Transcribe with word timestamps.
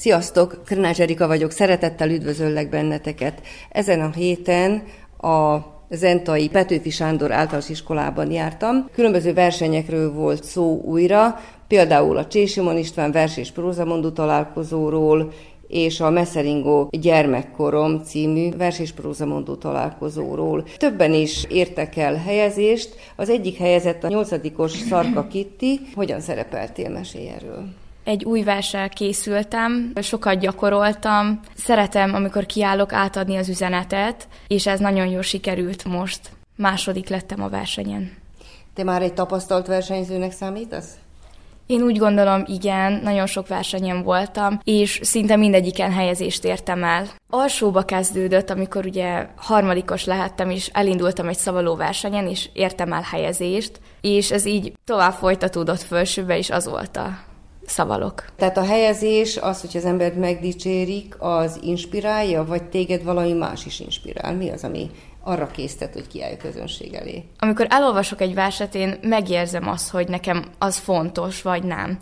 Sziasztok, 0.00 0.60
Krnács 0.64 1.00
Erika 1.00 1.26
vagyok, 1.26 1.50
szeretettel 1.50 2.10
üdvözöllek 2.10 2.68
benneteket. 2.68 3.40
Ezen 3.70 4.00
a 4.00 4.10
héten 4.10 4.82
a 5.18 5.58
Zentai 5.90 6.48
Petőfi 6.48 6.90
Sándor 6.90 7.32
általános 7.32 7.68
iskolában 7.68 8.30
jártam. 8.30 8.88
Különböző 8.92 9.34
versenyekről 9.34 10.12
volt 10.12 10.44
szó 10.44 10.80
újra, 10.84 11.40
például 11.68 12.16
a 12.16 12.26
Csésimon 12.26 12.76
István 12.76 13.12
vers 13.12 13.36
és 13.36 13.50
prózamondó 13.50 14.10
találkozóról, 14.10 15.32
és 15.68 16.00
a 16.00 16.10
Messeringó 16.10 16.88
Gyermekkorom 16.90 18.02
című 18.04 18.50
vers 18.56 18.78
és 18.78 18.92
prózamondó 18.92 19.54
találkozóról. 19.54 20.64
Többen 20.76 21.14
is 21.14 21.44
értek 21.48 21.96
el 21.96 22.14
helyezést. 22.14 22.94
Az 23.16 23.28
egyik 23.28 23.56
helyezett 23.56 24.04
a 24.04 24.08
nyolcadikos 24.08 24.70
Szarka 24.70 25.26
Kitti. 25.26 25.80
Hogyan 25.94 26.20
szerepeltél? 26.20 26.90
Mesélj 26.90 27.28
erről. 27.28 27.64
Egy 28.04 28.24
új 28.24 28.42
verssel 28.42 28.88
készültem, 28.88 29.92
sokat 30.00 30.38
gyakoroltam. 30.38 31.40
Szeretem, 31.54 32.14
amikor 32.14 32.46
kiállok 32.46 32.92
átadni 32.92 33.36
az 33.36 33.48
üzenetet, 33.48 34.28
és 34.46 34.66
ez 34.66 34.80
nagyon 34.80 35.06
jól 35.06 35.22
sikerült 35.22 35.84
most. 35.84 36.20
Második 36.56 37.08
lettem 37.08 37.42
a 37.42 37.48
versenyen. 37.48 38.12
Te 38.74 38.84
már 38.84 39.02
egy 39.02 39.14
tapasztalt 39.14 39.66
versenyzőnek 39.66 40.32
számítasz? 40.32 40.88
Én 41.66 41.82
úgy 41.82 41.98
gondolom, 41.98 42.44
igen, 42.46 43.00
nagyon 43.02 43.26
sok 43.26 43.48
versenyen 43.48 44.02
voltam, 44.02 44.60
és 44.64 45.00
szinte 45.02 45.36
mindegyiken 45.36 45.92
helyezést 45.92 46.44
értem 46.44 46.84
el. 46.84 47.06
Alsóba 47.30 47.82
kezdődött, 47.82 48.50
amikor 48.50 48.86
ugye 48.86 49.26
harmadikos 49.36 50.04
lehettem, 50.04 50.50
és 50.50 50.70
elindultam 50.72 51.28
egy 51.28 51.36
szavaló 51.36 51.76
versenyen, 51.76 52.26
és 52.26 52.48
értem 52.52 52.92
el 52.92 53.02
helyezést, 53.02 53.80
és 54.00 54.30
ez 54.30 54.44
így 54.44 54.72
tovább 54.84 55.12
folytatódott 55.12 55.80
fölsőbe, 55.82 56.38
és 56.38 56.50
az 56.50 56.68
volt 56.68 56.96
a 56.96 57.18
szavalok. 57.70 58.24
Tehát 58.36 58.56
a 58.56 58.64
helyezés, 58.64 59.36
az, 59.36 59.60
hogy 59.60 59.76
az 59.76 59.84
embert 59.84 60.16
megdicsérik, 60.16 61.14
az 61.18 61.58
inspirálja, 61.62 62.44
vagy 62.44 62.62
téged 62.62 63.04
valami 63.04 63.32
más 63.32 63.66
is 63.66 63.80
inspirál? 63.80 64.34
Mi 64.34 64.50
az, 64.50 64.64
ami 64.64 64.90
arra 65.22 65.46
késztet, 65.46 65.92
hogy 65.92 66.06
kiállj 66.06 66.34
a 66.34 66.36
közönség 66.36 66.94
elé? 66.94 67.24
Amikor 67.38 67.66
elolvasok 67.68 68.20
egy 68.20 68.34
verset, 68.34 68.74
én 68.74 68.98
megérzem 69.02 69.68
azt, 69.68 69.90
hogy 69.90 70.08
nekem 70.08 70.44
az 70.58 70.76
fontos, 70.76 71.42
vagy 71.42 71.62
nem. 71.62 71.98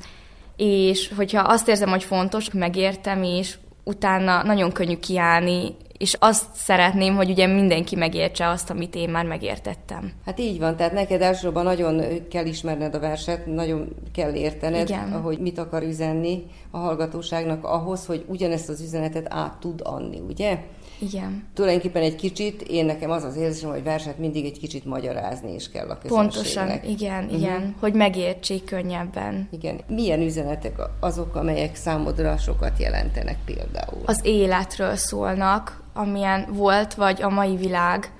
És 0.56 1.12
hogyha 1.16 1.41
azt 1.41 1.69
érzem, 1.69 1.88
hogy 1.88 2.05
fontos, 2.05 2.50
megértem, 2.50 3.22
és 3.22 3.58
utána 3.89 4.42
nagyon 4.42 4.72
könnyű 4.72 4.97
kiállni, 4.97 5.75
és 5.98 6.17
azt 6.19 6.44
szeretném, 6.55 7.14
hogy 7.14 7.31
ugye 7.31 7.47
mindenki 7.47 7.97
megértse 7.97 8.48
azt, 8.48 8.70
amit 8.70 8.94
én 8.94 9.08
már 9.08 9.27
megértettem. 9.27 10.12
Hát 10.25 10.39
így 10.39 10.58
van, 10.58 10.77
tehát 10.77 10.92
neked 10.92 11.22
elsősorban 11.22 11.64
nagyon 11.64 12.03
kell 12.31 12.47
ismerned 12.47 12.94
a 12.94 12.98
verset, 12.98 13.47
nagyon 13.47 13.89
kell 14.12 14.34
értened, 14.34 14.89
Igen. 14.89 15.20
hogy 15.20 15.39
mit 15.39 15.59
akar 15.59 15.83
üzenni 15.83 16.44
a 16.70 16.78
hallgatóságnak 16.78 17.64
ahhoz, 17.64 18.06
hogy 18.06 18.25
ugyanezt 18.27 18.69
az 18.69 18.81
üzenetet 18.81 19.27
át 19.28 19.61
tud 19.61 19.81
adni, 19.84 20.20
ugye? 20.28 20.59
Igen. 20.98 21.46
Tulajdonképpen 21.54 22.02
egy 22.02 22.14
kicsit, 22.14 22.62
én 22.62 22.84
nekem 22.84 23.10
az 23.10 23.24
az 23.24 23.36
érzésem, 23.36 23.70
hogy 23.70 23.82
verset 23.82 24.18
mindig 24.18 24.44
egy 24.44 24.58
kicsit 24.58 24.84
magyarázni 24.84 25.54
is 25.54 25.70
kell 25.70 25.88
a 25.88 25.98
közönségnek. 25.98 26.32
Pontosan, 26.32 26.80
igen, 26.84 27.30
igen, 27.30 27.75
hogy 27.81 27.92
megértsék 27.92 28.64
könnyebben. 28.64 29.48
Igen. 29.50 29.81
Milyen 29.88 30.20
üzenetek 30.20 30.81
azok, 31.00 31.34
amelyek 31.34 31.76
számodra 31.76 32.37
sokat 32.37 32.78
jelentenek 32.78 33.37
például? 33.44 34.03
Az 34.04 34.20
életről 34.22 34.97
szólnak, 34.97 35.82
amilyen 35.94 36.47
volt, 36.53 36.94
vagy 36.94 37.22
a 37.22 37.28
mai 37.28 37.56
világ, 37.56 38.12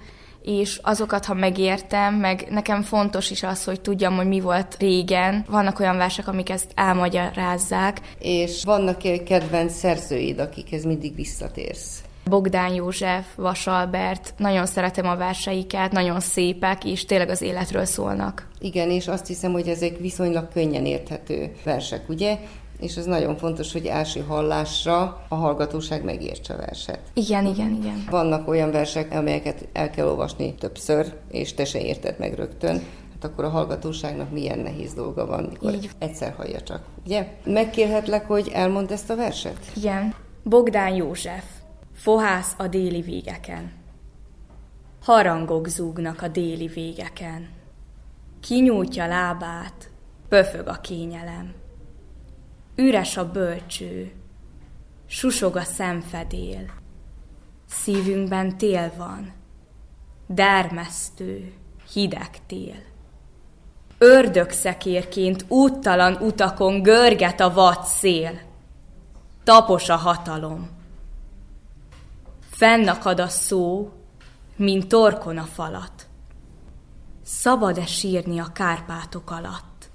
és 0.43 0.81
azokat, 0.83 1.25
ha 1.25 1.35
megértem, 1.35 2.15
meg 2.15 2.47
nekem 2.51 2.83
fontos 2.83 3.31
is 3.31 3.43
az, 3.43 3.65
hogy 3.65 3.81
tudjam, 3.81 4.17
hogy 4.17 4.27
mi 4.27 4.41
volt 4.41 4.77
régen. 4.79 5.45
Vannak 5.49 5.81
olyan 5.81 5.97
versek, 5.97 6.29
amik 6.29 6.51
ezt 6.51 6.71
elmagyarázzák. 6.75 8.01
És 8.19 8.65
vannak 8.65 9.25
kedvenc 9.25 9.73
szerzőid, 9.73 10.39
akikhez 10.39 10.85
mindig 10.85 11.15
visszatérsz? 11.15 12.03
Bogdán 12.29 12.75
József, 12.75 13.27
Vasalbert, 13.37 14.35
nagyon 14.37 14.67
szeretem 14.67 15.07
a 15.07 15.17
verseiket, 15.17 15.93
nagyon 15.93 16.21
szépek, 16.21 16.85
és 16.85 17.05
tényleg 17.05 17.29
az 17.29 17.43
életről 17.43 17.85
szólnak. 17.85 18.49
Igen, 18.61 18.91
és 18.91 19.09
azt 19.09 19.27
hiszem, 19.27 19.53
hogy 19.53 19.69
ezek 19.69 19.99
viszonylag 19.99 20.49
könnyen 20.53 20.87
érthető 20.87 21.53
versek, 21.65 22.09
ugye? 22.09 22.39
És 22.81 22.97
ez 22.97 23.05
nagyon 23.05 23.37
fontos, 23.37 23.73
hogy 23.73 23.87
első 23.87 24.21
hallásra 24.21 25.25
a 25.29 25.35
hallgatóság 25.35 26.05
megértse 26.05 26.55
a 26.55 26.57
verset. 26.57 27.01
Igen, 27.15 27.47
igen, 27.47 27.79
igen. 27.81 28.05
Vannak 28.11 28.49
olyan 28.49 28.71
versek, 28.71 29.13
amelyeket 29.13 29.69
el 29.73 29.91
kell 29.91 30.07
olvasni 30.07 30.55
többször, 30.55 31.15
és 31.31 31.55
te 31.55 31.65
se 31.65 31.81
érted 31.81 32.19
meg 32.19 32.35
rögtön. 32.35 32.83
Hát 33.13 33.31
akkor 33.31 33.45
a 33.45 33.49
hallgatóságnak 33.49 34.31
milyen 34.31 34.59
nehéz 34.59 34.95
dolga 34.95 35.27
van, 35.27 35.45
mikor 35.51 35.73
Így. 35.75 35.91
egyszer 35.99 36.35
hallja 36.37 36.61
csak. 36.61 36.83
Ugye? 37.07 37.27
Megkérhetlek, 37.45 38.27
hogy 38.27 38.51
elmondd 38.53 38.93
ezt 38.93 39.11
a 39.11 39.17
verset? 39.17 39.59
Igen. 39.77 40.15
Bogdán 40.43 40.95
József. 40.95 41.45
Fohász 41.99 42.55
a 42.57 42.69
déli 42.69 43.01
végeken. 43.01 43.73
Harangok 45.03 45.67
zúgnak 45.67 46.23
a 46.23 46.29
déli 46.29 46.67
végeken. 46.67 47.49
Kinyújtja 48.41 49.07
lábát, 49.07 49.91
pöfög 50.29 50.69
a 50.69 50.81
kényelem. 50.81 51.55
Üres 52.75 53.17
a 53.17 53.31
bölcső, 53.31 54.13
susog 55.07 55.57
a 55.57 55.63
szemfedél. 55.63 56.71
Szívünkben 57.69 58.59
tél 58.59 58.93
van, 58.97 59.33
dermesztő, 60.27 61.53
hideg 61.93 62.47
tél. 62.47 62.83
Ördögszekérként 63.99 65.45
úttalan 65.49 66.15
utakon 66.15 66.83
görget 66.83 67.41
a 67.41 67.53
vad 67.53 67.85
szél. 67.85 68.41
Tapos 69.45 69.89
a 69.89 69.97
hatalom. 69.97 70.78
Fennakad 72.59 73.21
a 73.21 73.29
szó, 73.29 73.93
mint 74.57 74.89
torkon 74.89 75.39
a 75.39 75.45
falat. 75.45 76.07
Szabad-e 77.23 77.87
sírni 77.87 78.39
a 78.39 78.53
Kárpátok 78.53 79.31
alatt? 79.31 79.91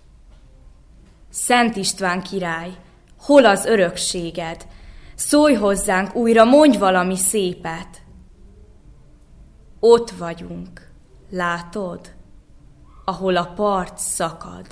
Szent 1.29 1.75
István 1.75 2.22
király, 2.22 2.78
hol 3.19 3.46
az 3.46 3.66
örökséged? 3.66 4.68
Szólj 5.16 5.53
hozzánk 5.53 6.16
újra, 6.16 6.44
mondj 6.44 6.78
valami 6.78 7.18
szépet. 7.18 8.02
Ott 9.79 10.09
vagyunk, 10.09 10.91
látod, 11.29 12.16
ahol 13.06 13.38
a 13.38 13.46
part 13.46 13.97
szakad. 13.97 14.68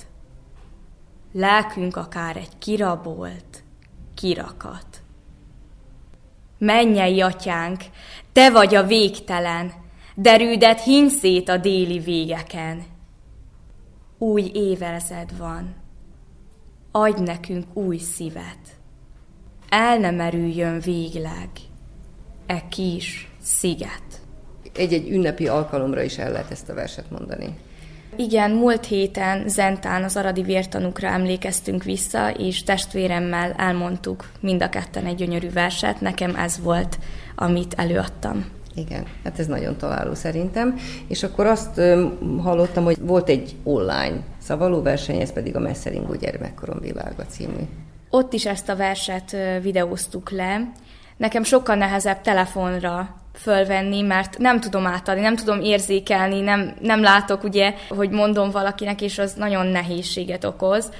Lelkünk 1.32 1.96
akár 1.96 2.36
egy 2.36 2.58
kirabolt 2.58 3.64
kirakat. 4.14 5.01
Mennyei 6.64 7.20
atyánk, 7.20 7.80
te 8.32 8.50
vagy 8.50 8.74
a 8.74 8.82
végtelen, 8.82 9.72
derűdet 10.14 10.82
híny 10.82 11.08
szét 11.08 11.48
a 11.48 11.56
déli 11.56 11.98
végeken. 11.98 12.82
Új 14.18 14.50
évezred 14.54 15.36
van, 15.36 15.74
adj 16.90 17.22
nekünk 17.22 17.76
új 17.76 17.98
szívet, 17.98 18.58
el 19.68 19.98
ne 19.98 20.10
merüljön 20.10 20.80
végleg 20.80 21.48
e 22.46 22.68
kis 22.68 23.30
sziget. 23.40 24.20
Egy-egy 24.74 25.10
ünnepi 25.10 25.48
alkalomra 25.48 26.02
is 26.02 26.18
el 26.18 26.32
lehet 26.32 26.50
ezt 26.50 26.68
a 26.68 26.74
verset 26.74 27.10
mondani. 27.10 27.58
Igen, 28.16 28.50
múlt 28.50 28.84
héten 28.86 29.48
Zentán 29.48 30.04
az 30.04 30.16
aradi 30.16 30.42
vértanukra 30.42 31.08
emlékeztünk 31.08 31.82
vissza, 31.82 32.30
és 32.30 32.62
testvéremmel 32.62 33.52
elmondtuk 33.52 34.30
mind 34.40 34.62
a 34.62 34.68
ketten 34.68 35.04
egy 35.04 35.14
gyönyörű 35.14 35.50
verset. 35.50 36.00
Nekem 36.00 36.36
ez 36.36 36.60
volt, 36.62 36.98
amit 37.34 37.74
előadtam. 37.74 38.44
Igen, 38.74 39.06
hát 39.24 39.38
ez 39.38 39.46
nagyon 39.46 39.76
találó 39.76 40.14
szerintem. 40.14 40.78
És 41.08 41.22
akkor 41.22 41.46
azt 41.46 41.80
hallottam, 42.42 42.84
hogy 42.84 42.98
volt 43.00 43.28
egy 43.28 43.56
online 43.62 44.20
szavaló 44.38 44.82
verseny, 44.82 45.20
ez 45.20 45.32
pedig 45.32 45.56
a 45.56 45.60
Messeringó 45.60 46.14
Gyermekkorom 46.14 46.80
Világa 46.80 47.26
című. 47.26 47.62
Ott 48.10 48.32
is 48.32 48.46
ezt 48.46 48.68
a 48.68 48.76
verset 48.76 49.36
videóztuk 49.62 50.30
le. 50.30 50.72
Nekem 51.16 51.42
sokkal 51.42 51.76
nehezebb 51.76 52.20
telefonra 52.20 53.21
fölvenni, 53.34 54.00
mert 54.02 54.38
nem 54.38 54.60
tudom 54.60 54.86
átadni, 54.86 55.20
nem 55.20 55.36
tudom 55.36 55.60
érzékelni, 55.60 56.40
nem, 56.40 56.74
nem 56.80 57.02
látok 57.02 57.44
ugye, 57.44 57.74
hogy 57.88 58.10
mondom 58.10 58.50
valakinek, 58.50 59.00
és 59.00 59.18
az 59.18 59.32
nagyon 59.32 59.66
nehézséget 59.66 60.44
okoz. 60.44 60.90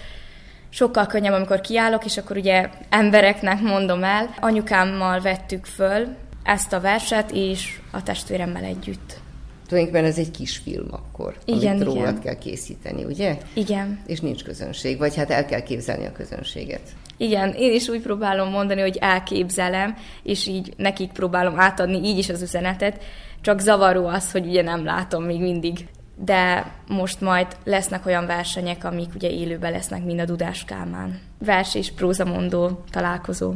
sokkal 0.68 1.06
könnyebb, 1.06 1.32
amikor 1.32 1.60
kiállok, 1.60 2.04
és 2.04 2.16
akkor 2.16 2.36
ugye 2.36 2.70
embereknek 2.88 3.60
mondom 3.60 4.04
el. 4.04 4.34
Anyukámmal 4.40 5.20
vettük 5.20 5.64
föl 5.64 6.06
ezt 6.42 6.72
a 6.72 6.80
verset, 6.80 7.30
és 7.30 7.80
a 7.90 8.02
testvéremmel 8.02 8.64
együtt. 8.64 9.20
Tulajdonképpen 9.68 10.08
ez 10.10 10.18
egy 10.18 10.30
kis 10.30 10.56
film 10.56 10.86
akkor, 10.90 11.36
Igen, 11.44 11.74
amit 11.74 11.84
rólad 11.84 12.08
igen. 12.08 12.20
kell 12.20 12.34
készíteni, 12.34 13.04
ugye? 13.04 13.38
Igen. 13.54 14.02
És 14.06 14.20
nincs 14.20 14.42
közönség, 14.44 14.98
vagy 14.98 15.16
hát 15.16 15.30
el 15.30 15.44
kell 15.44 15.62
képzelni 15.62 16.06
a 16.06 16.12
közönséget. 16.12 16.80
Igen, 17.16 17.52
én 17.52 17.72
is 17.72 17.88
úgy 17.88 18.00
próbálom 18.00 18.50
mondani, 18.50 18.80
hogy 18.80 18.96
elképzelem, 19.00 19.96
és 20.22 20.46
így 20.46 20.72
nekik 20.76 21.12
próbálom 21.12 21.60
átadni 21.60 22.08
így 22.08 22.18
is 22.18 22.28
az 22.28 22.42
üzenetet, 22.42 23.02
csak 23.40 23.60
zavaró 23.60 24.06
az, 24.06 24.32
hogy 24.32 24.46
ugye 24.46 24.62
nem 24.62 24.84
látom 24.84 25.24
még 25.24 25.40
mindig. 25.40 25.88
De 26.24 26.72
most 26.88 27.20
majd 27.20 27.46
lesznek 27.64 28.06
olyan 28.06 28.26
versenyek, 28.26 28.84
amik 28.84 29.14
ugye 29.14 29.30
élőben 29.30 29.72
lesznek, 29.72 30.04
mint 30.04 30.20
a 30.20 30.24
Dudás 30.24 30.64
Kálmán. 30.64 31.20
Vers 31.38 31.74
és 31.74 31.92
prózamondó 31.92 32.84
találkozó. 32.90 33.54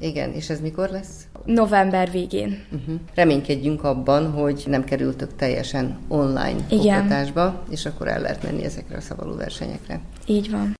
Igen, 0.00 0.32
és 0.32 0.48
ez 0.48 0.60
mikor 0.60 0.88
lesz? 0.88 1.26
November 1.44 2.10
végén. 2.10 2.64
Uh-huh. 2.72 3.00
Reménykedjünk 3.14 3.84
abban, 3.84 4.30
hogy 4.30 4.64
nem 4.66 4.84
kerültök 4.84 5.36
teljesen 5.36 5.98
online 6.08 6.66
Igen. 6.68 7.00
oktatásba, 7.00 7.62
és 7.70 7.86
akkor 7.86 8.08
el 8.08 8.20
lehet 8.20 8.42
menni 8.42 8.64
ezekre 8.64 8.96
a 8.96 9.00
szavaló 9.00 9.34
versenyekre. 9.34 10.00
Így 10.26 10.50
van. 10.50 10.76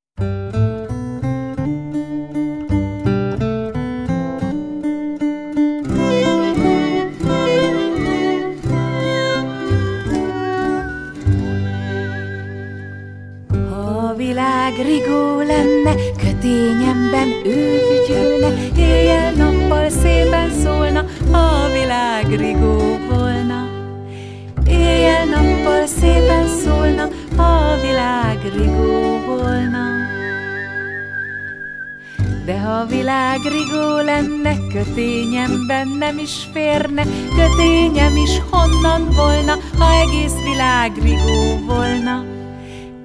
Is 36.28 36.48
férne, 36.52 37.02
kötényem 37.36 38.16
is 38.16 38.40
honnan 38.50 39.08
volna, 39.14 39.54
ha 39.78 40.00
egész 40.00 40.34
világ 40.44 40.92
rigó 41.02 41.58
volna. 41.66 42.24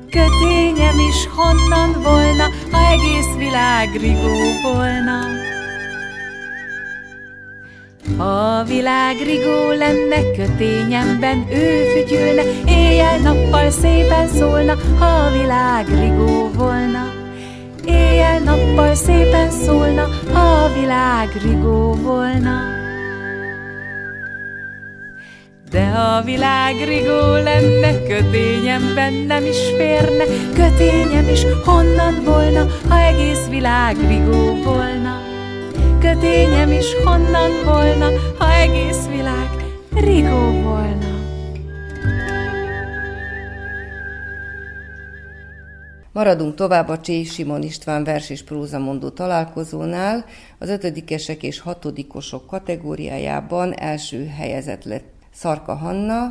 Kötényem 0.10 1.00
is 1.10 1.28
honnan 1.36 2.02
volna, 2.04 2.46
ha 2.72 2.92
egész 2.92 3.31
világ 3.38 3.90
rigó 4.02 4.38
volna. 4.64 5.20
Ha 8.18 8.58
a 8.58 8.64
világ 8.64 9.16
rigó 9.18 9.72
lenne, 9.72 10.31
kötényemben 10.38 11.48
ő 11.52 11.84
fütyülne, 11.94 12.44
éjjel-nappal 12.68 13.70
szépen 13.70 14.28
szólna, 14.28 14.74
ha 15.00 15.06
a 15.06 15.31
világ 15.31 15.88
rigó 15.88 16.50
volna. 16.56 17.14
Éjjel-nappal 17.86 18.96
szépen 18.96 19.52
szólna, 19.52 20.08
ha 20.34 20.40
a 20.40 20.74
világ 20.74 21.30
rigó 21.42 21.94
volna. 21.94 22.82
De 25.74 25.92
a 25.92 26.22
világ 26.22 26.75
rigó 26.88 27.31
lenne, 27.31 28.04
kötényemben 28.08 29.14
nem 29.14 29.46
is 29.46 29.58
férne, 29.78 30.24
kötényem 30.54 31.28
is 31.28 31.44
honnan 31.66 32.24
volna, 32.24 32.66
ha 32.90 33.00
egész 33.00 33.48
világ 33.50 33.96
rigó 34.08 34.64
volna. 34.64 35.22
Kötényem 36.00 36.72
is 36.72 36.86
honnan 37.04 37.52
volna, 37.66 38.10
ha 38.38 38.52
egész 38.54 39.08
világ 39.08 39.50
rigó 39.94 40.62
volna. 40.62 41.12
Maradunk 46.12 46.56
tovább 46.56 46.90
a 46.90 47.00
Csé 47.00 47.24
Simon 47.24 47.62
István 47.62 48.04
vers 48.04 48.30
és 48.30 48.44
prózamondó 48.44 49.10
találkozónál. 49.10 50.25
Az 50.60 50.70
ötödikesek 50.70 51.44
és 51.44 51.60
hatodikosok 51.60 52.48
kategóriájában 52.48 53.74
első 53.74 54.28
helyezett 54.28 54.84
lett 54.84 55.12
Szarka 55.33 55.75
Hanna. 55.75 56.24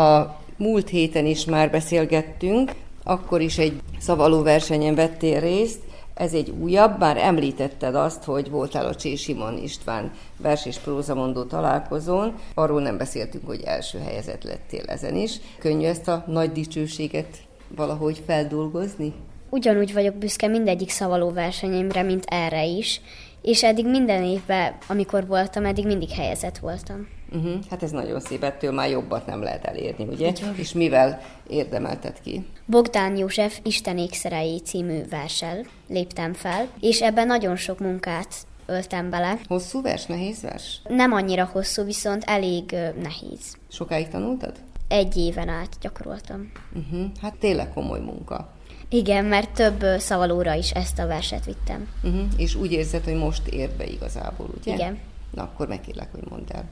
A 0.00 0.36
múlt 0.56 0.88
héten 0.88 1.26
is 1.26 1.44
már 1.44 1.70
beszélgettünk, 1.70 2.72
akkor 3.04 3.40
is 3.40 3.58
egy 3.58 3.80
szavaló 3.98 4.42
versenyen 4.42 4.94
vettél 4.94 5.40
részt. 5.40 5.80
Ez 6.14 6.32
egy 6.32 6.50
újabb, 6.60 6.98
már 6.98 7.16
említetted 7.16 7.94
azt, 7.94 8.24
hogy 8.24 8.50
voltál 8.50 8.86
a 8.86 8.94
Csé 8.94 9.14
Simon 9.14 9.58
István 9.58 10.12
vers 10.36 10.66
és 10.66 10.78
prózamondó 10.78 11.42
találkozón. 11.42 12.34
Arról 12.54 12.80
nem 12.80 12.96
beszéltünk, 12.96 13.46
hogy 13.46 13.62
első 13.64 13.98
helyezett 13.98 14.42
lettél 14.42 14.84
ezen 14.86 15.16
is. 15.16 15.40
Könnyű 15.58 15.86
ezt 15.86 16.08
a 16.08 16.24
nagy 16.26 16.52
dicsőséget 16.52 17.36
valahogy 17.76 18.22
feldolgozni? 18.26 19.12
Ugyanúgy 19.50 19.92
vagyok 19.92 20.14
büszke 20.14 20.46
mindegyik 20.46 20.90
szavaló 20.90 21.30
versenyemre, 21.30 22.02
mint 22.02 22.24
erre 22.28 22.64
is, 22.64 23.00
és 23.42 23.62
eddig 23.62 23.86
minden 23.86 24.24
évben, 24.24 24.76
amikor 24.88 25.26
voltam, 25.26 25.64
eddig 25.64 25.86
mindig 25.86 26.10
helyezett 26.10 26.58
voltam. 26.58 27.08
Uh-huh. 27.32 27.52
Hát 27.70 27.82
ez 27.82 27.90
nagyon 27.90 28.20
szép, 28.20 28.44
ettől 28.44 28.72
már 28.72 28.90
jobbat 28.90 29.26
nem 29.26 29.42
lehet 29.42 29.64
elérni, 29.64 30.04
ugye? 30.04 30.32
És 30.56 30.72
mivel 30.72 31.22
érdemelted 31.48 32.20
ki? 32.20 32.46
Bogdán 32.64 33.16
József 33.16 33.58
Isten 33.62 33.98
ékszerei 33.98 34.60
című 34.60 35.00
versel 35.08 35.66
léptem 35.88 36.32
fel, 36.32 36.68
és 36.80 37.00
ebben 37.02 37.26
nagyon 37.26 37.56
sok 37.56 37.78
munkát 37.78 38.34
öltem 38.66 39.10
bele. 39.10 39.38
Hosszú 39.46 39.82
vers, 39.82 40.06
nehéz 40.06 40.40
vers? 40.42 40.80
Nem 40.88 41.12
annyira 41.12 41.48
hosszú, 41.52 41.84
viszont 41.84 42.24
elég 42.24 42.70
nehéz. 43.02 43.56
Sokáig 43.68 44.08
tanultad? 44.08 44.52
Egy 44.88 45.16
éven 45.16 45.48
át 45.48 45.76
gyakoroltam. 45.80 46.52
Uh-huh. 46.74 47.06
Hát 47.20 47.34
tényleg 47.36 47.72
komoly 47.72 48.00
munka. 48.00 48.52
Igen, 48.88 49.24
mert 49.24 49.50
több 49.50 49.84
szavalóra 49.98 50.54
is 50.54 50.70
ezt 50.70 50.98
a 50.98 51.06
verset 51.06 51.44
vittem. 51.44 51.88
Uh-huh. 52.02 52.22
És 52.36 52.54
úgy 52.54 52.72
érzed, 52.72 53.04
hogy 53.04 53.14
most 53.14 53.46
ér 53.46 53.70
be 53.70 53.86
igazából, 53.86 54.48
ugye? 54.60 54.74
Igen. 54.74 54.98
Na 55.34 55.42
akkor 55.42 55.68
megkérlek, 55.68 56.08
hogy 56.12 56.22
mondd 56.28 56.52
el. 56.52 56.64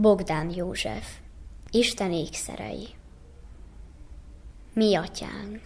Bogdán 0.00 0.50
József, 0.50 1.16
Isten 1.70 2.12
ékszerei. 2.12 2.88
Mi 4.72 4.94
atyánk, 4.94 5.64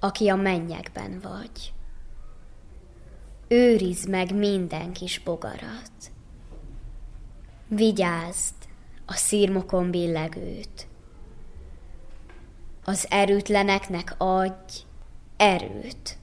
aki 0.00 0.28
a 0.28 0.36
mennyekben 0.36 1.20
vagy. 1.20 1.72
Őrizd 3.48 4.08
meg 4.08 4.34
minden 4.34 4.92
kis 4.92 5.18
bogarat. 5.18 6.12
Vigyázd 7.68 8.54
a 9.06 9.14
szírmokon 9.14 9.90
billegőt. 9.90 10.88
Az 12.84 13.06
erőtleneknek 13.10 14.14
adj 14.18 14.82
erőt. 15.36 16.18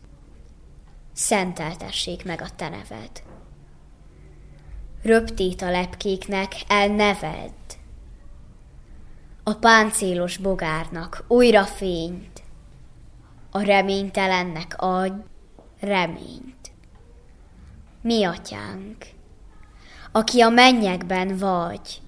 Szenteltessék 1.14 2.26
meg 2.26 2.42
a 2.42 2.50
te 2.56 2.70
neved 2.70 3.27
röptét 5.04 5.62
a 5.62 5.72
lepkéknek 5.72 6.52
el 6.68 6.88
neved. 6.88 7.52
A 9.44 9.54
páncélos 9.54 10.38
bogárnak 10.38 11.24
újra 11.28 11.64
fényt, 11.64 12.44
a 13.52 13.62
reménytelennek 13.62 14.76
adj 14.78 15.22
reményt. 15.80 16.72
Mi 18.02 18.24
atyánk, 18.24 19.06
aki 20.12 20.42
a 20.42 20.50
mennyekben 20.50 21.38
vagy, 21.38 22.02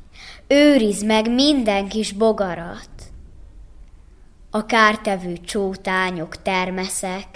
őrizd 0.48 1.06
meg 1.06 1.34
minden 1.34 1.88
kis 1.88 2.12
bogarat. 2.12 2.90
A 4.50 4.66
kártevő 4.66 5.38
csótányok 5.38 6.42
termeszek, 6.42 7.28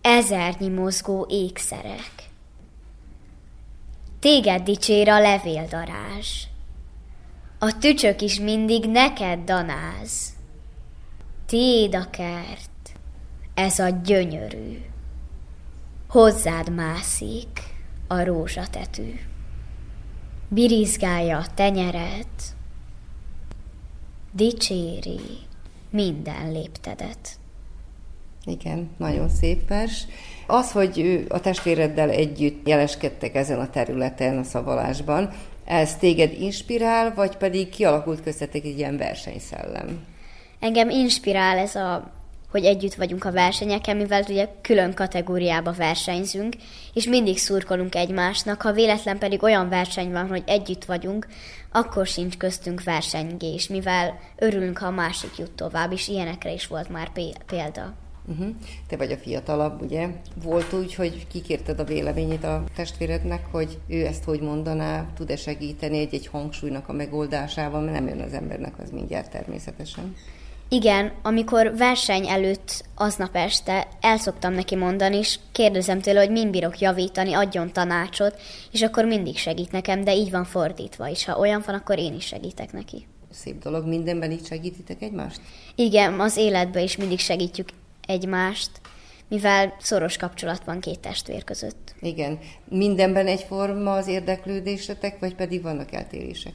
ezernyi 0.00 0.68
mozgó 0.68 1.26
ékszerek. 1.28 2.19
Téged 4.20 4.62
dicsér 4.62 5.08
a 5.08 5.20
levéldarás. 5.20 6.48
A 7.58 7.78
tücsök 7.78 8.20
is 8.20 8.40
mindig 8.40 8.84
neked 8.90 9.38
danáz. 9.38 10.32
Tiéd 11.46 11.94
a 11.94 12.10
kert, 12.10 12.92
ez 13.54 13.78
a 13.78 13.88
gyönyörű. 13.88 14.78
Hozzád 16.08 16.74
mászik 16.74 17.60
a 18.06 18.24
rózsatetű. 18.24 19.20
Birizgálja 20.48 21.38
a 21.38 21.46
tenyered, 21.54 22.26
dicséri 24.32 25.20
minden 25.90 26.52
léptedet. 26.52 27.39
Igen, 28.50 28.90
nagyon 28.96 29.28
szép 29.28 29.68
vers. 29.68 30.06
Az, 30.46 30.72
hogy 30.72 31.24
a 31.28 31.40
testvéreddel 31.40 32.10
együtt 32.10 32.68
jeleskedtek 32.68 33.34
ezen 33.34 33.60
a 33.60 33.70
területen, 33.70 34.38
a 34.38 34.42
szavalásban, 34.42 35.30
ez 35.64 35.96
téged 35.96 36.32
inspirál, 36.40 37.14
vagy 37.14 37.36
pedig 37.36 37.68
kialakult 37.68 38.22
köztetek 38.22 38.64
egy 38.64 38.78
ilyen 38.78 38.96
versenyszellem? 38.96 40.06
Engem 40.60 40.90
inspirál 40.90 41.58
ez 41.58 41.74
a 41.74 42.18
hogy 42.50 42.64
együtt 42.64 42.94
vagyunk 42.94 43.24
a 43.24 43.32
versenyeken, 43.32 43.96
mivel 43.96 44.24
ugye 44.28 44.48
külön 44.62 44.94
kategóriába 44.94 45.72
versenyzünk, 45.72 46.54
és 46.94 47.06
mindig 47.06 47.38
szurkolunk 47.38 47.94
egymásnak, 47.94 48.62
ha 48.62 48.72
véletlen 48.72 49.18
pedig 49.18 49.42
olyan 49.42 49.68
verseny 49.68 50.12
van, 50.12 50.28
hogy 50.28 50.42
együtt 50.46 50.84
vagyunk, 50.84 51.26
akkor 51.72 52.06
sincs 52.06 52.36
köztünk 52.36 52.82
versengés, 52.82 53.68
mivel 53.68 54.18
örülünk, 54.36 54.78
ha 54.78 54.86
a 54.86 54.90
másik 54.90 55.38
jut 55.38 55.50
tovább, 55.50 55.92
és 55.92 56.08
ilyenekre 56.08 56.52
is 56.52 56.66
volt 56.66 56.88
már 56.88 57.10
példa. 57.46 57.94
Uh-huh. 58.28 58.54
Te 58.86 58.96
vagy 58.96 59.12
a 59.12 59.16
fiatalabb, 59.16 59.82
ugye? 59.82 60.08
Volt 60.42 60.72
úgy, 60.72 60.94
hogy 60.94 61.26
kikérted 61.26 61.80
a 61.80 61.84
véleményét 61.84 62.44
a 62.44 62.64
testvérednek, 62.76 63.46
hogy 63.50 63.78
ő 63.86 64.06
ezt 64.06 64.24
hogy 64.24 64.40
mondaná, 64.40 65.06
tud-e 65.14 65.36
segíteni 65.36 65.98
egy-egy 65.98 66.26
hangsúlynak 66.26 66.88
a 66.88 66.92
megoldásával, 66.92 67.80
mert 67.80 67.92
nem 67.92 68.08
jön 68.08 68.20
az 68.26 68.32
embernek 68.32 68.78
az 68.78 68.90
mindjárt 68.90 69.30
természetesen. 69.30 70.14
Igen, 70.72 71.12
amikor 71.22 71.76
verseny 71.76 72.28
előtt 72.28 72.84
aznap 72.94 73.36
este 73.36 73.88
el 74.00 74.18
szoktam 74.18 74.52
neki 74.52 74.76
mondani, 74.76 75.16
és 75.16 75.38
kérdezem 75.52 76.00
tőle, 76.00 76.20
hogy 76.20 76.30
mind 76.30 76.50
bírok 76.50 76.78
javítani, 76.78 77.32
adjon 77.32 77.72
tanácsot, 77.72 78.40
és 78.72 78.82
akkor 78.82 79.04
mindig 79.04 79.36
segít 79.36 79.72
nekem, 79.72 80.04
de 80.04 80.14
így 80.14 80.30
van 80.30 80.44
fordítva 80.44 81.06
is. 81.06 81.24
Ha 81.24 81.38
olyan 81.38 81.62
van, 81.66 81.74
akkor 81.74 81.98
én 81.98 82.14
is 82.14 82.26
segítek 82.26 82.72
neki. 82.72 83.06
Szép 83.30 83.62
dolog, 83.62 83.86
mindenben 83.86 84.30
így 84.30 84.46
segítitek 84.46 85.02
egymást? 85.02 85.40
Igen, 85.74 86.20
az 86.20 86.36
életben 86.36 86.82
is 86.82 86.96
mindig 86.96 87.18
segítjük 87.18 87.68
egymást, 88.10 88.70
mivel 89.28 89.74
szoros 89.78 90.16
kapcsolat 90.16 90.64
van 90.64 90.80
két 90.80 91.00
testvér 91.00 91.44
között. 91.44 91.94
Igen. 92.00 92.38
Mindenben 92.68 93.26
egyforma 93.26 93.92
az 93.92 94.06
érdeklődésetek, 94.06 95.18
vagy 95.18 95.34
pedig 95.34 95.62
vannak 95.62 95.92
eltérések? 95.92 96.52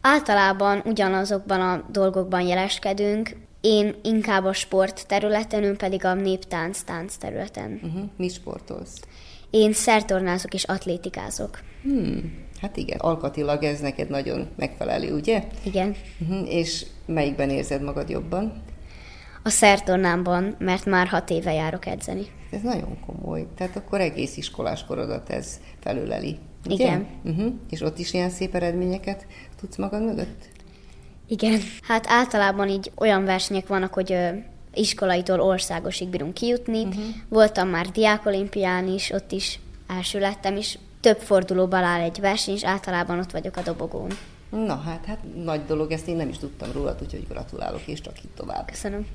Általában 0.00 0.82
ugyanazokban 0.84 1.60
a 1.60 1.84
dolgokban 1.90 2.40
jeleskedünk, 2.40 3.36
én 3.60 3.94
inkább 4.02 4.44
a 4.44 4.52
sport 4.52 5.06
területen, 5.06 5.64
ön 5.64 5.76
pedig 5.76 6.04
a 6.04 6.14
néptánc 6.14 6.82
tánc 6.82 7.16
területen. 7.16 7.80
Uh-huh. 7.82 8.02
Mi 8.16 8.28
sportolsz? 8.28 9.00
Én 9.50 9.72
szertornázok 9.72 10.54
és 10.54 10.64
atlétikázok. 10.64 11.60
Hmm. 11.82 12.42
Hát 12.60 12.76
igen, 12.76 12.98
alkatilag 12.98 13.62
ez 13.62 13.80
neked 13.80 14.10
nagyon 14.10 14.48
megfelelő, 14.56 15.14
ugye? 15.14 15.44
Igen. 15.62 15.94
Uh-huh. 16.20 16.54
És 16.54 16.86
melyikben 17.06 17.50
érzed 17.50 17.82
magad 17.82 18.08
jobban? 18.08 18.62
A 19.46 19.50
szertornámban, 19.50 20.54
mert 20.58 20.84
már 20.84 21.06
hat 21.06 21.30
éve 21.30 21.52
járok 21.52 21.86
edzeni. 21.86 22.26
Ez 22.50 22.62
nagyon 22.62 22.98
komoly. 23.06 23.46
Tehát 23.56 23.76
akkor 23.76 24.00
egész 24.00 24.36
iskolás 24.36 24.84
korodat 24.84 25.30
ez 25.30 25.60
felüleli. 25.80 26.38
Ugye? 26.66 26.84
Igen. 26.84 27.06
Uh-huh. 27.24 27.52
És 27.70 27.80
ott 27.80 27.98
is 27.98 28.12
ilyen 28.12 28.30
szép 28.30 28.54
eredményeket 28.54 29.26
tudsz 29.60 29.76
magad 29.76 30.04
mögött? 30.04 30.44
Igen. 31.28 31.60
Hát 31.82 32.06
általában 32.08 32.68
így 32.68 32.92
olyan 32.96 33.24
versenyek 33.24 33.66
vannak, 33.66 33.94
hogy 33.94 34.12
ö, 34.12 34.28
iskolaitól 34.74 35.40
országosig 35.40 36.08
bírunk 36.08 36.34
kijutni. 36.34 36.84
Uh-huh. 36.84 37.04
Voltam 37.28 37.68
már 37.68 37.86
diákolimpián 37.86 38.88
is, 38.88 39.10
ott 39.10 39.32
is 39.32 39.60
első 39.88 40.18
lettem, 40.18 40.56
és 40.56 40.78
több 41.00 41.18
fordulóban 41.18 41.82
áll 41.82 42.00
egy 42.00 42.20
verseny, 42.20 42.54
és 42.54 42.64
általában 42.64 43.18
ott 43.18 43.30
vagyok 43.30 43.56
a 43.56 43.62
dobogón. 43.62 44.10
Na 44.50 44.76
hát, 44.76 45.04
hát 45.04 45.18
nagy 45.44 45.64
dolog, 45.64 45.90
ezt 45.90 46.08
én 46.08 46.16
nem 46.16 46.28
is 46.28 46.38
tudtam 46.38 46.72
róla, 46.72 46.96
úgyhogy 47.02 47.26
gratulálok, 47.28 47.86
és 47.86 48.00
csak 48.00 48.24
itt 48.24 48.34
tovább. 48.34 48.66
Köszönöm. 48.66 49.06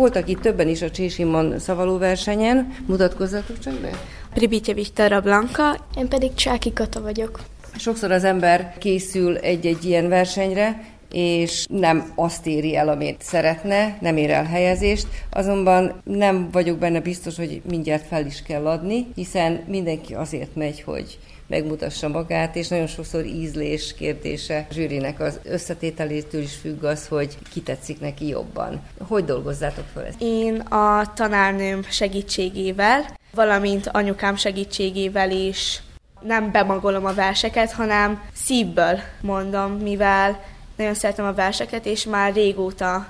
Voltak 0.00 0.28
itt 0.28 0.40
többen 0.40 0.68
is 0.68 0.82
a 0.82 0.90
Csésimon 0.90 1.58
szavaló 1.58 1.98
versenyen. 1.98 2.74
Mutatkozzatok 2.86 3.58
csak 3.58 3.74
be. 3.74 3.90
Pribitje 4.34 4.74
Viktara 4.74 5.20
Blanka. 5.20 5.86
Én 5.96 6.08
pedig 6.08 6.34
Csáki 6.34 6.72
Kata 6.72 7.00
vagyok. 7.00 7.40
Sokszor 7.76 8.10
az 8.10 8.24
ember 8.24 8.74
készül 8.78 9.36
egy-egy 9.36 9.84
ilyen 9.84 10.08
versenyre, 10.08 10.84
és 11.12 11.66
nem 11.68 12.12
azt 12.14 12.46
éri 12.46 12.76
el, 12.76 12.88
amit 12.88 13.22
szeretne, 13.22 13.98
nem 14.00 14.16
ér 14.16 14.30
el 14.30 14.44
helyezést, 14.44 15.06
azonban 15.30 16.00
nem 16.04 16.48
vagyok 16.52 16.78
benne 16.78 17.00
biztos, 17.00 17.36
hogy 17.36 17.62
mindjárt 17.70 18.06
fel 18.06 18.26
is 18.26 18.42
kell 18.42 18.66
adni, 18.66 19.06
hiszen 19.14 19.64
mindenki 19.66 20.14
azért 20.14 20.54
megy, 20.54 20.82
hogy 20.82 21.18
megmutassa 21.50 22.08
magát, 22.08 22.56
és 22.56 22.68
nagyon 22.68 22.86
sokszor 22.86 23.24
ízlés 23.24 23.94
kérdése 23.94 24.66
a 24.70 24.72
zsűrinek 24.72 25.20
az 25.20 25.40
összetételétől 25.42 26.42
is 26.42 26.54
függ 26.54 26.84
az, 26.84 27.06
hogy 27.06 27.38
ki 27.52 27.60
tetszik 27.60 28.00
neki 28.00 28.28
jobban. 28.28 28.80
Hogy 29.08 29.24
dolgozzátok 29.24 29.84
fel 29.94 30.04
ezt? 30.04 30.20
Én 30.20 30.54
a 30.60 31.12
tanárnőm 31.14 31.82
segítségével, 31.82 33.18
valamint 33.34 33.88
anyukám 33.92 34.36
segítségével 34.36 35.30
is 35.30 35.82
nem 36.20 36.50
bemagolom 36.50 37.04
a 37.04 37.14
verseket, 37.14 37.72
hanem 37.72 38.22
szívből 38.32 38.98
mondom, 39.20 39.72
mivel 39.72 40.40
nagyon 40.80 40.94
szeretem 40.94 41.24
a 41.24 41.32
verseket, 41.32 41.86
és 41.86 42.04
már 42.04 42.32
régóta 42.32 43.06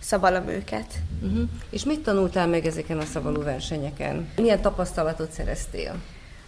szavalom 0.00 0.48
őket. 0.48 0.86
Uh-huh. 1.22 1.48
És 1.70 1.84
mit 1.84 2.00
tanultál 2.00 2.46
meg 2.46 2.66
ezeken 2.66 2.98
a 2.98 3.04
szavaló 3.04 3.40
versenyeken? 3.40 4.28
Milyen 4.36 4.60
tapasztalatot 4.60 5.30
szereztél? 5.30 5.94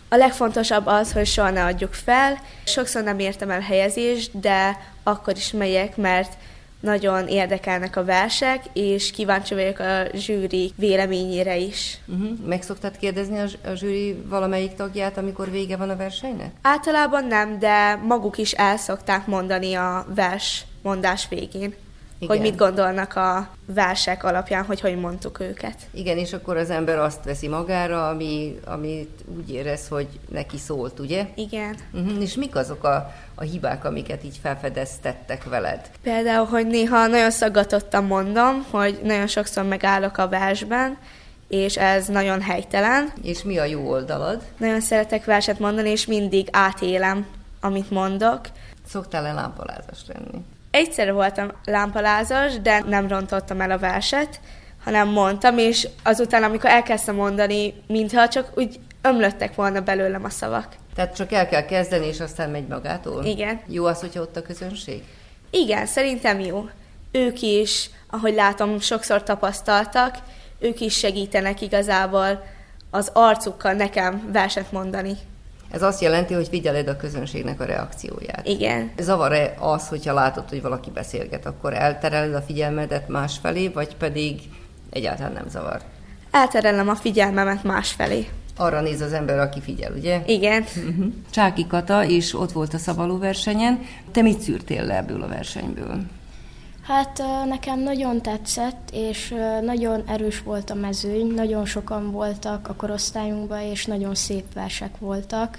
A 0.09 0.16
legfontosabb 0.16 0.87
az, 0.87 1.12
hogy 1.12 1.26
soha 1.26 1.50
ne 1.50 1.64
adjuk 1.64 1.92
fel. 1.95 2.38
Sokszor 2.64 3.02
nem 3.02 3.19
értem 3.19 3.50
el 3.50 3.61
helyezést, 3.61 4.40
de 4.40 4.78
akkor 5.02 5.37
is 5.37 5.50
megyek, 5.50 5.97
mert 5.97 6.33
nagyon 6.82 7.28
érdekelnek 7.28 7.96
a 7.96 8.04
versek, 8.04 8.62
és 8.72 9.10
kíváncsi 9.10 9.54
vagyok 9.54 9.78
a 9.78 10.06
zsűri 10.14 10.72
véleményére 10.76 11.56
is. 11.56 11.98
Uh-huh. 12.06 12.38
Meg 12.46 12.62
szoktad 12.62 12.96
kérdezni 12.96 13.38
a, 13.38 13.70
a 13.70 13.74
zsűri 13.74 14.22
valamelyik 14.28 14.74
tagját, 14.74 15.16
amikor 15.16 15.50
vége 15.50 15.76
van 15.76 15.90
a 15.90 15.96
versenynek? 15.96 16.50
Általában 16.62 17.24
nem, 17.24 17.58
de 17.58 17.94
maguk 17.94 18.38
is 18.38 18.52
el 18.52 18.76
szokták 18.76 19.26
mondani 19.26 19.74
a 19.74 20.06
vers 20.14 20.64
mondás 20.82 21.28
végén. 21.28 21.74
Igen. 22.22 22.36
hogy 22.36 22.46
mit 22.46 22.58
gondolnak 22.58 23.16
a 23.16 23.48
versek 23.66 24.24
alapján, 24.24 24.64
hogy 24.64 24.80
hogy 24.80 24.96
mondtuk 24.96 25.40
őket. 25.40 25.74
Igen, 25.90 26.18
és 26.18 26.32
akkor 26.32 26.56
az 26.56 26.70
ember 26.70 26.98
azt 26.98 27.24
veszi 27.24 27.48
magára, 27.48 28.08
ami, 28.08 28.58
amit 28.64 29.24
úgy 29.36 29.50
érez, 29.50 29.88
hogy 29.88 30.08
neki 30.28 30.58
szólt, 30.58 30.98
ugye? 30.98 31.26
Igen. 31.34 31.76
Uh-huh. 31.92 32.22
És 32.22 32.34
mik 32.34 32.56
azok 32.56 32.84
a, 32.84 33.14
a 33.34 33.42
hibák, 33.42 33.84
amiket 33.84 34.24
így 34.24 34.38
felfedeztettek 34.42 35.44
veled? 35.44 35.90
Például, 36.02 36.46
hogy 36.46 36.66
néha 36.66 37.06
nagyon 37.06 37.30
szaggatottan 37.30 38.04
mondom, 38.04 38.66
hogy 38.70 39.00
nagyon 39.02 39.26
sokszor 39.26 39.64
megállok 39.64 40.18
a 40.18 40.28
versben, 40.28 40.98
és 41.48 41.76
ez 41.76 42.06
nagyon 42.06 42.40
helytelen. 42.40 43.12
És 43.22 43.42
mi 43.42 43.58
a 43.58 43.64
jó 43.64 43.90
oldalad? 43.90 44.42
Nagyon 44.56 44.80
szeretek 44.80 45.24
verset 45.24 45.58
mondani, 45.58 45.90
és 45.90 46.06
mindig 46.06 46.48
átélem, 46.50 47.26
amit 47.60 47.90
mondok. 47.90 48.40
Szoktál-e 48.88 49.32
lámpalázas 49.32 50.00
lenni? 50.06 50.44
Egyszer 50.72 51.12
voltam 51.12 51.50
lámpalázas, 51.64 52.60
de 52.60 52.82
nem 52.86 53.08
rontottam 53.08 53.60
el 53.60 53.70
a 53.70 53.78
verset, 53.78 54.40
hanem 54.84 55.08
mondtam, 55.08 55.58
és 55.58 55.88
azután, 56.02 56.42
amikor 56.42 56.70
elkezdtem 56.70 57.14
mondani, 57.14 57.74
mintha 57.86 58.28
csak 58.28 58.50
úgy 58.54 58.80
ömlöttek 59.02 59.54
volna 59.54 59.80
belőlem 59.80 60.24
a 60.24 60.30
szavak. 60.30 60.68
Tehát 60.94 61.14
csak 61.14 61.32
el 61.32 61.48
kell 61.48 61.64
kezdeni, 61.64 62.06
és 62.06 62.20
aztán 62.20 62.50
megy 62.50 62.66
magától? 62.66 63.24
Igen. 63.24 63.60
Jó 63.66 63.84
az, 63.84 64.00
hogyha 64.00 64.20
ott 64.20 64.36
a 64.36 64.42
közönség? 64.42 65.02
Igen, 65.50 65.86
szerintem 65.86 66.40
jó. 66.40 66.68
Ők 67.10 67.40
is, 67.40 67.90
ahogy 68.10 68.34
látom, 68.34 68.80
sokszor 68.80 69.22
tapasztaltak, 69.22 70.18
ők 70.58 70.80
is 70.80 70.94
segítenek 70.98 71.60
igazából 71.60 72.44
az 72.90 73.10
arcukkal 73.12 73.72
nekem 73.72 74.30
verset 74.32 74.72
mondani. 74.72 75.16
Ez 75.72 75.82
azt 75.82 76.00
jelenti, 76.00 76.34
hogy 76.34 76.48
figyeled 76.48 76.88
a 76.88 76.96
közönségnek 76.96 77.60
a 77.60 77.64
reakcióját. 77.64 78.46
Igen. 78.46 78.90
Zavar-e 78.98 79.54
az, 79.58 79.88
hogyha 79.88 80.14
látod, 80.14 80.48
hogy 80.48 80.62
valaki 80.62 80.90
beszélget, 80.90 81.46
akkor 81.46 81.74
eltereled 81.74 82.34
a 82.34 82.42
figyelmedet 82.42 83.08
másfelé, 83.08 83.68
vagy 83.68 83.96
pedig 83.96 84.40
egyáltalán 84.90 85.32
nem 85.32 85.48
zavar? 85.48 85.80
Elterelem 86.30 86.88
a 86.88 86.94
figyelmemet 86.94 87.62
másfelé. 87.62 88.28
Arra 88.56 88.80
néz 88.80 89.00
az 89.00 89.12
ember, 89.12 89.38
aki 89.38 89.60
figyel, 89.60 89.92
ugye? 89.92 90.22
Igen. 90.26 90.64
Uh-huh. 90.76 91.12
Csáki 91.30 91.66
Kata 91.66 92.04
is 92.04 92.34
ott 92.34 92.52
volt 92.52 92.74
a 92.74 92.78
szavaló 92.78 93.18
versenyen. 93.18 93.80
Te 94.10 94.22
mit 94.22 94.40
szűrtél 94.40 94.84
le 94.84 94.96
ebből 94.96 95.22
a 95.22 95.28
versenyből? 95.28 96.00
Hát 96.82 97.22
nekem 97.48 97.80
nagyon 97.80 98.22
tetszett, 98.22 98.90
és 98.92 99.34
nagyon 99.62 100.02
erős 100.06 100.42
volt 100.42 100.70
a 100.70 100.74
mezőny, 100.74 101.26
nagyon 101.34 101.64
sokan 101.64 102.10
voltak 102.10 102.68
a 102.68 102.74
korosztályunkban, 102.74 103.60
és 103.60 103.86
nagyon 103.86 104.14
szép 104.14 104.52
versek 104.54 104.98
voltak. 104.98 105.58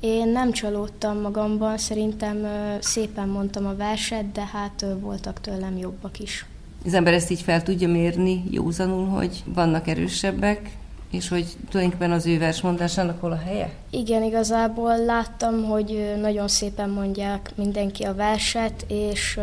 Én 0.00 0.28
nem 0.28 0.52
csalódtam 0.52 1.20
magamban, 1.20 1.78
szerintem 1.78 2.46
szépen 2.80 3.28
mondtam 3.28 3.66
a 3.66 3.76
verset, 3.76 4.32
de 4.32 4.44
hát 4.52 4.86
voltak 5.00 5.40
tőlem 5.40 5.76
jobbak 5.76 6.18
is. 6.18 6.46
Az 6.84 6.94
ember 6.94 7.12
ezt 7.12 7.30
így 7.30 7.42
fel 7.42 7.62
tudja 7.62 7.88
mérni 7.88 8.44
józanul, 8.50 9.06
hogy 9.06 9.42
vannak 9.46 9.88
erősebbek, 9.88 10.70
és 11.10 11.28
hogy 11.28 11.46
tulajdonképpen 11.70 12.12
az 12.12 12.26
ő 12.26 12.38
versmondásának 12.38 13.20
hol 13.20 13.32
a 13.32 13.38
helye? 13.38 13.70
Igen, 13.90 14.22
igazából 14.22 15.04
láttam, 15.04 15.64
hogy 15.64 16.14
nagyon 16.20 16.48
szépen 16.48 16.90
mondják 16.90 17.50
mindenki 17.54 18.02
a 18.02 18.14
verset, 18.14 18.84
és 18.88 19.40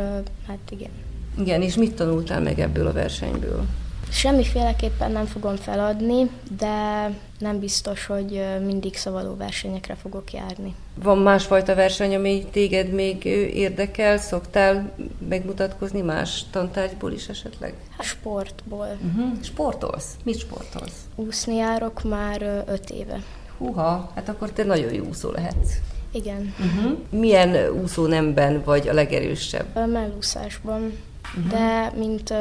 hát 0.48 0.72
igen. 0.72 1.04
Igen, 1.40 1.62
és 1.62 1.76
mit 1.76 1.96
tanultál 1.96 2.42
meg 2.42 2.60
ebből 2.60 2.88
a 2.88 2.94
versenyből? 2.94 3.66
Semmiféleképpen 4.12 5.12
nem 5.12 5.26
fogom 5.26 5.56
feladni, 5.56 6.30
de 6.58 7.10
nem 7.40 7.60
biztos, 7.60 8.06
hogy 8.06 8.44
mindig 8.66 8.96
szavaló 8.96 9.36
versenyekre 9.36 9.96
fogok 9.96 10.34
járni. 10.34 10.76
Van 11.04 11.18
másfajta 11.18 11.76
verseny, 11.76 12.16
ami 12.16 12.46
téged 12.52 12.92
még 12.94 13.26
érdekel? 13.54 14.18
Szoktál 14.18 14.92
megmutatkozni 15.30 16.02
más 16.02 16.44
tantárgyból 16.52 17.12
is 17.12 17.28
esetleg? 17.28 17.74
A 17.98 18.04
sportból. 18.04 18.98
Uh-huh. 19.06 19.44
Sportolsz? 19.44 20.16
Mit 20.24 20.40
sportolsz? 20.40 21.00
Úszni 21.16 21.56
járok 21.56 22.04
már 22.04 22.64
öt 22.68 22.90
éve. 22.90 23.24
Húha, 23.58 24.12
hát 24.16 24.30
akkor 24.30 24.52
te 24.52 24.64
nagyon 24.64 24.94
jó 24.94 25.04
úszó 25.04 25.32
lehetsz. 25.32 25.74
Igen. 26.12 26.54
Uh-huh. 26.60 26.98
Milyen 27.10 27.70
úszó 27.82 28.06
nemben 28.06 28.62
vagy 28.66 28.88
a 28.88 28.94
legerősebb? 28.94 29.66
A 29.74 29.86
mellúszásban. 29.86 30.98
Uh-huh. 31.38 31.52
De 31.52 31.92
mint 31.98 32.30
uh, 32.30 32.38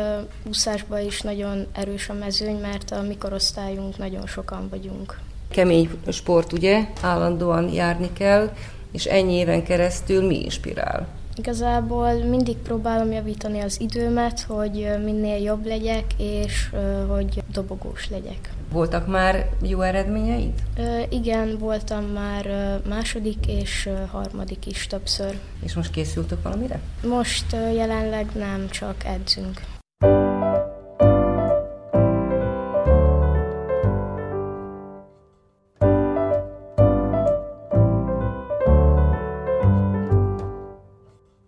úszásban 0.48 1.00
is 1.00 1.20
nagyon 1.20 1.66
erős 1.72 2.08
a 2.08 2.12
mezőny, 2.12 2.56
mert 2.56 2.90
a 2.90 3.02
mi 3.02 3.16
korosztályunk 3.16 3.98
nagyon 3.98 4.26
sokan 4.26 4.68
vagyunk. 4.70 5.18
Kemény 5.48 5.90
sport, 6.08 6.52
ugye? 6.52 6.84
Állandóan 7.02 7.68
járni 7.68 8.12
kell, 8.12 8.52
és 8.92 9.04
ennyi 9.04 9.32
éven 9.32 9.62
keresztül 9.62 10.26
mi 10.26 10.42
inspirál? 10.42 11.06
Igazából 11.36 12.12
mindig 12.12 12.56
próbálom 12.56 13.12
javítani 13.12 13.60
az 13.60 13.80
időmet, 13.80 14.40
hogy 14.40 14.88
minél 15.04 15.42
jobb 15.42 15.66
legyek, 15.66 16.04
és 16.18 16.70
hogy 17.08 17.42
dobogós 17.52 18.08
legyek. 18.10 18.53
Voltak 18.74 19.06
már 19.06 19.48
jó 19.62 19.80
eredményeid? 19.80 20.52
Igen, 21.08 21.56
voltam 21.58 22.04
már 22.04 22.46
második 22.88 23.46
és 23.46 23.88
harmadik 24.10 24.66
is 24.66 24.86
többször. 24.86 25.38
És 25.62 25.74
most 25.74 25.90
készültök 25.90 26.42
valamire? 26.42 26.80
Most 27.08 27.52
jelenleg 27.52 28.26
nem, 28.34 28.68
csak 28.70 28.94
edzünk. 29.04 29.60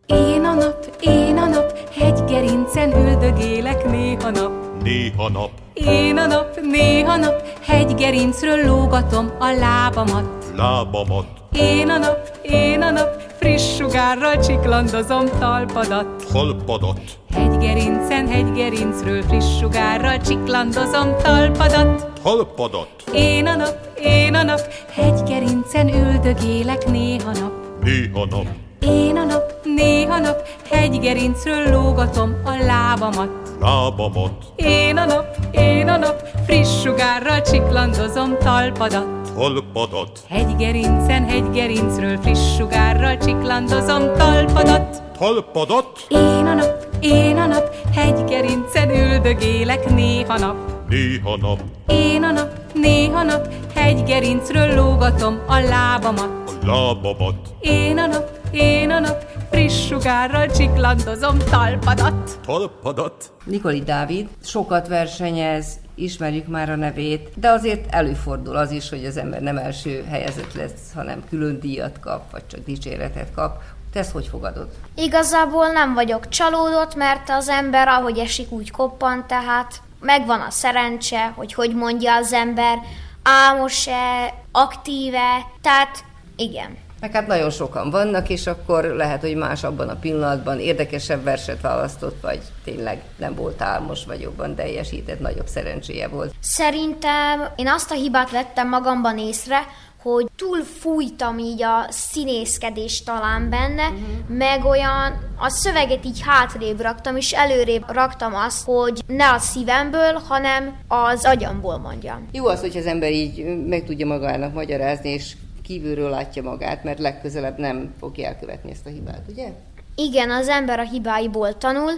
Én 0.06 0.44
a 0.44 0.54
nap, 0.54 0.96
én 1.00 1.36
a 1.36 1.46
nap, 1.46 1.78
hegygerincen 1.92 2.92
üldögélek 2.92 3.84
néha 3.84 4.30
nap. 4.30 4.65
Néha 4.86 5.28
nap. 5.28 5.50
Én 5.74 6.18
a 6.18 6.26
nap, 6.26 6.60
néha 6.62 7.16
nap, 7.16 7.42
hegygerincről 7.64 8.64
lógatom 8.66 9.30
a 9.38 9.50
lábamat. 9.50 10.44
Lábamat. 10.56 11.26
Én 11.52 11.90
a 11.90 11.98
nap, 11.98 12.38
én 12.42 12.82
a 12.82 12.90
nap, 12.90 13.22
friss 13.38 13.76
sugárral 13.76 14.38
csiklandozom 14.38 15.26
talpadat. 15.38 16.24
Talpadat. 16.32 17.00
Hegygerincen, 17.34 18.28
hegygerincről 18.28 19.22
friss 19.22 19.58
sugárral 19.58 20.18
csiklandozom 20.20 21.16
talpadat. 21.22 22.20
Talpadat. 22.22 22.88
Én 23.12 23.46
a 23.46 23.56
nap, 23.56 23.76
én 24.02 24.34
a 24.34 24.42
nap, 24.42 24.60
hegygerincen 24.90 25.88
üldögélek 25.88 26.90
néha 26.90 27.32
nap. 27.32 27.52
Néha 27.82 28.26
nap. 28.30 28.46
Én 28.80 29.16
a 29.16 29.24
nap, 29.24 29.52
néha 29.62 30.18
nap, 30.18 30.48
hegygerincről 30.70 31.70
lógatom 31.70 32.36
a 32.44 32.64
lábamat. 32.66 33.45
Lábamat. 33.66 34.32
Én 34.56 34.96
a 34.96 35.04
nap, 35.04 35.36
én 35.50 35.88
a 35.88 35.96
nap, 35.96 36.28
friss 36.44 36.80
sugárral 36.82 37.40
csiklandozom 37.40 38.36
talpadat. 38.38 39.06
Talpadat. 39.34 40.20
Hegygerincen, 40.28 41.24
hegygerincről 41.24 42.18
friss 42.18 42.56
sugárral 42.56 43.16
csiklandozom 43.16 44.02
talpadat. 44.16 45.02
Talpadat. 45.18 46.06
Én 46.08 46.46
a 46.46 46.54
nap, 46.54 46.86
én 47.00 47.36
a 47.36 47.46
nap, 47.46 47.74
hegygerincen 47.94 48.90
üldögélek 48.90 49.94
néha 49.94 50.38
nap. 50.38 50.56
Néha 50.88 51.36
nap. 51.36 51.60
Én 51.86 52.22
a 52.22 52.30
nap, 52.30 52.50
néha 52.74 53.22
nap, 53.22 53.48
hegygerincről 53.74 54.74
lógatom 54.74 55.40
a 55.46 55.58
lábamat. 55.58 56.30
A 56.62 56.66
lábamat. 56.66 57.36
Én 57.60 57.98
a 57.98 58.06
nap, 58.06 58.30
én 58.56 58.90
a 58.90 58.98
nap, 58.98 59.24
friss 59.50 59.86
sugárral 59.86 60.46
csiklandozom 60.46 61.38
talpadat. 61.38 62.38
Talpadat. 62.46 63.32
Nikoli 63.44 63.82
Dávid 63.82 64.28
sokat 64.44 64.88
versenyez, 64.88 65.66
ismerjük 65.94 66.46
már 66.46 66.70
a 66.70 66.76
nevét, 66.76 67.30
de 67.34 67.48
azért 67.48 67.94
előfordul 67.94 68.56
az 68.56 68.70
is, 68.70 68.88
hogy 68.88 69.04
az 69.04 69.16
ember 69.16 69.40
nem 69.40 69.56
első 69.56 70.04
helyezett 70.08 70.54
lesz, 70.54 70.92
hanem 70.94 71.24
külön 71.28 71.60
díjat 71.60 72.00
kap, 72.00 72.30
vagy 72.30 72.46
csak 72.46 72.64
dicséretet 72.64 73.34
kap. 73.34 73.62
Te 73.92 73.98
ezt 73.98 74.12
hogy 74.12 74.26
fogadod? 74.26 74.68
Igazából 74.94 75.68
nem 75.68 75.94
vagyok 75.94 76.28
csalódott, 76.28 76.94
mert 76.94 77.30
az 77.30 77.48
ember 77.48 77.88
ahogy 77.88 78.18
esik, 78.18 78.50
úgy 78.50 78.70
koppan, 78.70 79.24
tehát 79.26 79.82
megvan 80.00 80.40
a 80.40 80.50
szerencse, 80.50 81.32
hogy 81.36 81.54
hogy 81.54 81.74
mondja 81.74 82.16
az 82.16 82.32
ember, 82.32 82.78
álmos-e, 83.22 84.34
aktíve, 84.52 85.46
tehát 85.60 86.04
igen. 86.36 86.84
Meg 87.00 87.12
hát 87.12 87.26
nagyon 87.26 87.50
sokan 87.50 87.90
vannak, 87.90 88.28
és 88.28 88.46
akkor 88.46 88.84
lehet, 88.84 89.20
hogy 89.20 89.36
más 89.36 89.64
abban 89.64 89.88
a 89.88 89.96
pillanatban 89.96 90.60
érdekesebb 90.60 91.24
verset 91.24 91.60
választott, 91.60 92.20
vagy 92.20 92.40
tényleg 92.64 93.02
nem 93.16 93.34
volt 93.34 93.62
álmos, 93.62 94.04
vagy 94.04 94.20
jobban 94.20 94.54
teljesített, 94.54 95.20
nagyobb 95.20 95.46
szerencséje 95.46 96.08
volt. 96.08 96.34
Szerintem 96.40 97.48
én 97.56 97.68
azt 97.68 97.90
a 97.90 97.94
hibát 97.94 98.30
vettem 98.30 98.68
magamban 98.68 99.18
észre, 99.18 99.58
hogy 100.02 100.26
túl 100.36 100.62
fújtam 100.62 101.38
így 101.38 101.62
a 101.62 101.86
színészkedést 101.88 103.04
talán 103.04 103.50
benne, 103.50 103.88
uh-huh. 103.88 104.36
meg 104.38 104.64
olyan 104.64 105.34
a 105.38 105.48
szöveget 105.48 106.04
így 106.04 106.20
hátrébb 106.26 106.80
raktam, 106.80 107.16
és 107.16 107.32
előrébb 107.32 107.84
raktam 107.88 108.34
azt, 108.34 108.64
hogy 108.64 109.00
ne 109.06 109.30
a 109.30 109.38
szívemből, 109.38 110.12
hanem 110.28 110.76
az 110.88 111.24
agyamból 111.24 111.78
mondjam. 111.78 112.28
Jó 112.32 112.46
az, 112.46 112.60
hogy 112.60 112.76
az 112.76 112.86
ember 112.86 113.12
így 113.12 113.44
meg 113.66 113.84
tudja 113.84 114.06
magának 114.06 114.54
magyarázni, 114.54 115.08
és 115.10 115.36
kívülről 115.66 116.10
látja 116.10 116.42
magát, 116.42 116.84
mert 116.84 116.98
legközelebb 116.98 117.58
nem 117.58 117.94
fogja 117.98 118.26
elkövetni 118.26 118.70
ezt 118.70 118.86
a 118.86 118.90
hibát, 118.90 119.22
ugye? 119.28 119.52
Igen, 119.94 120.30
az 120.30 120.48
ember 120.48 120.78
a 120.78 120.88
hibáiból 120.88 121.58
tanul, 121.58 121.92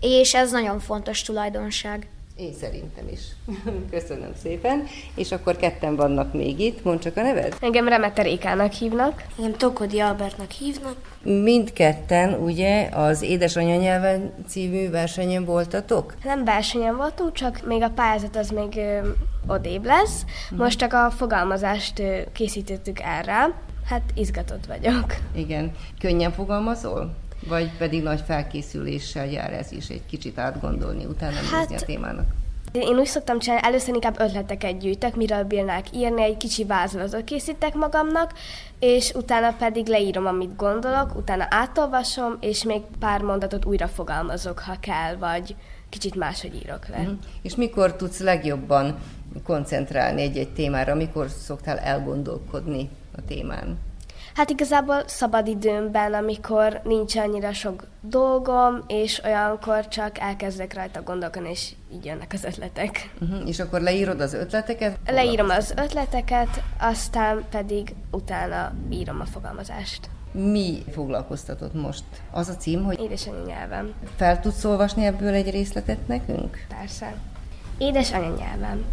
és 0.00 0.34
ez 0.34 0.50
nagyon 0.50 0.78
fontos 0.78 1.22
tulajdonság. 1.22 2.08
Én 2.36 2.52
szerintem 2.60 3.08
is. 3.12 3.20
Köszönöm 3.90 4.30
szépen. 4.42 4.86
És 5.14 5.32
akkor 5.32 5.56
ketten 5.56 5.96
vannak 5.96 6.32
még 6.32 6.60
itt. 6.60 6.84
Mondd 6.84 6.98
csak 6.98 7.16
a 7.16 7.22
neved. 7.22 7.56
Engem 7.60 7.88
Remeterékának 7.88 8.72
hívnak. 8.72 9.22
Engem 9.38 9.56
Tokodi 9.56 10.00
Albertnak 10.00 10.50
hívnak. 10.50 10.96
Mindketten 11.22 12.34
ugye 12.34 12.88
az 12.92 13.22
Édesanyja 13.22 13.76
nyelven 13.76 14.34
című 14.46 14.90
versenyen 14.90 15.44
voltatok? 15.44 16.14
Nem 16.24 16.44
versenyen 16.44 16.96
voltunk, 16.96 17.32
csak 17.32 17.66
még 17.66 17.82
a 17.82 17.90
pályázat 17.90 18.36
az 18.36 18.50
még 18.50 18.76
ö, 18.76 19.08
odébb 19.46 19.84
lesz. 19.84 20.24
Most 20.50 20.78
csak 20.78 20.92
a 20.92 21.10
fogalmazást 21.10 21.98
ö, 21.98 22.18
készítettük 22.32 23.00
erre. 23.00 23.54
Hát 23.84 24.02
izgatott 24.14 24.66
vagyok. 24.66 25.14
Igen. 25.34 25.72
Könnyen 26.00 26.32
fogalmazol? 26.32 27.14
Vagy 27.48 27.70
pedig 27.78 28.02
nagy 28.02 28.20
felkészüléssel 28.26 29.26
jár 29.26 29.52
ez 29.52 29.72
is, 29.72 29.88
egy 29.88 30.06
kicsit 30.06 30.38
átgondolni, 30.38 31.04
utána 31.04 31.36
hát, 31.50 31.68
nézni 31.68 31.84
a 31.84 31.86
témának? 31.86 32.26
Én 32.72 32.98
úgy 32.98 33.06
szoktam 33.06 33.38
csinálni, 33.38 33.66
először 33.66 33.94
inkább 33.94 34.20
ötleteket 34.20 34.78
gyűjtök, 34.78 35.16
miről 35.16 35.42
bírnák 35.42 35.86
írni, 35.92 36.22
egy 36.22 36.36
kicsi 36.36 36.64
vázlatot 36.64 37.24
készítek 37.24 37.74
magamnak, 37.74 38.32
és 38.78 39.12
utána 39.14 39.52
pedig 39.58 39.86
leírom, 39.86 40.26
amit 40.26 40.56
gondolok, 40.56 41.16
utána 41.16 41.46
átolvasom, 41.50 42.36
és 42.40 42.64
még 42.64 42.80
pár 42.98 43.22
mondatot 43.22 43.64
újra 43.64 43.88
fogalmazok, 43.88 44.58
ha 44.58 44.76
kell, 44.80 45.16
vagy 45.16 45.56
kicsit 45.88 46.14
máshogy 46.14 46.54
írok 46.54 46.88
le. 46.88 46.98
Uh-huh. 46.98 47.18
És 47.42 47.54
mikor 47.54 47.96
tudsz 47.96 48.18
legjobban 48.18 48.98
koncentrálni 49.44 50.22
egy-egy 50.22 50.52
témára, 50.52 50.94
mikor 50.94 51.28
szoktál 51.28 51.78
elgondolkodni 51.78 52.88
a 53.16 53.24
témán? 53.24 53.78
Hát 54.34 54.50
igazából 54.50 55.02
szabadidőmben, 55.06 56.14
amikor 56.14 56.80
nincs 56.84 57.16
annyira 57.16 57.52
sok 57.52 57.86
dolgom, 58.00 58.84
és 58.86 59.22
olyankor 59.24 59.88
csak 59.88 60.18
elkezdek 60.18 60.74
rajta 60.74 61.02
gondolkodni, 61.02 61.50
és 61.50 61.72
így 61.92 62.04
jönnek 62.04 62.30
az 62.32 62.44
ötletek. 62.44 63.10
Uh-huh. 63.20 63.48
És 63.48 63.58
akkor 63.58 63.80
leírod 63.80 64.20
az 64.20 64.32
ötleteket? 64.34 64.98
Leírom 65.06 65.48
az 65.48 65.74
ötleteket, 65.76 66.62
aztán 66.80 67.44
pedig 67.50 67.94
utána 68.10 68.72
írom 68.90 69.20
a 69.20 69.24
fogalmazást. 69.24 70.08
Mi 70.32 70.82
foglalkoztatott 70.92 71.74
most? 71.74 72.04
Az 72.30 72.48
a 72.48 72.56
cím, 72.56 72.84
hogy... 72.84 73.00
Édesanyanyelvem. 73.00 73.92
Fel 74.16 74.40
tudsz 74.40 74.64
olvasni 74.64 75.04
ebből 75.04 75.34
egy 75.34 75.50
részletet 75.50 76.06
nekünk? 76.06 76.66
Persze. 76.78 77.14
Édesanyanyelvem. 77.78 78.84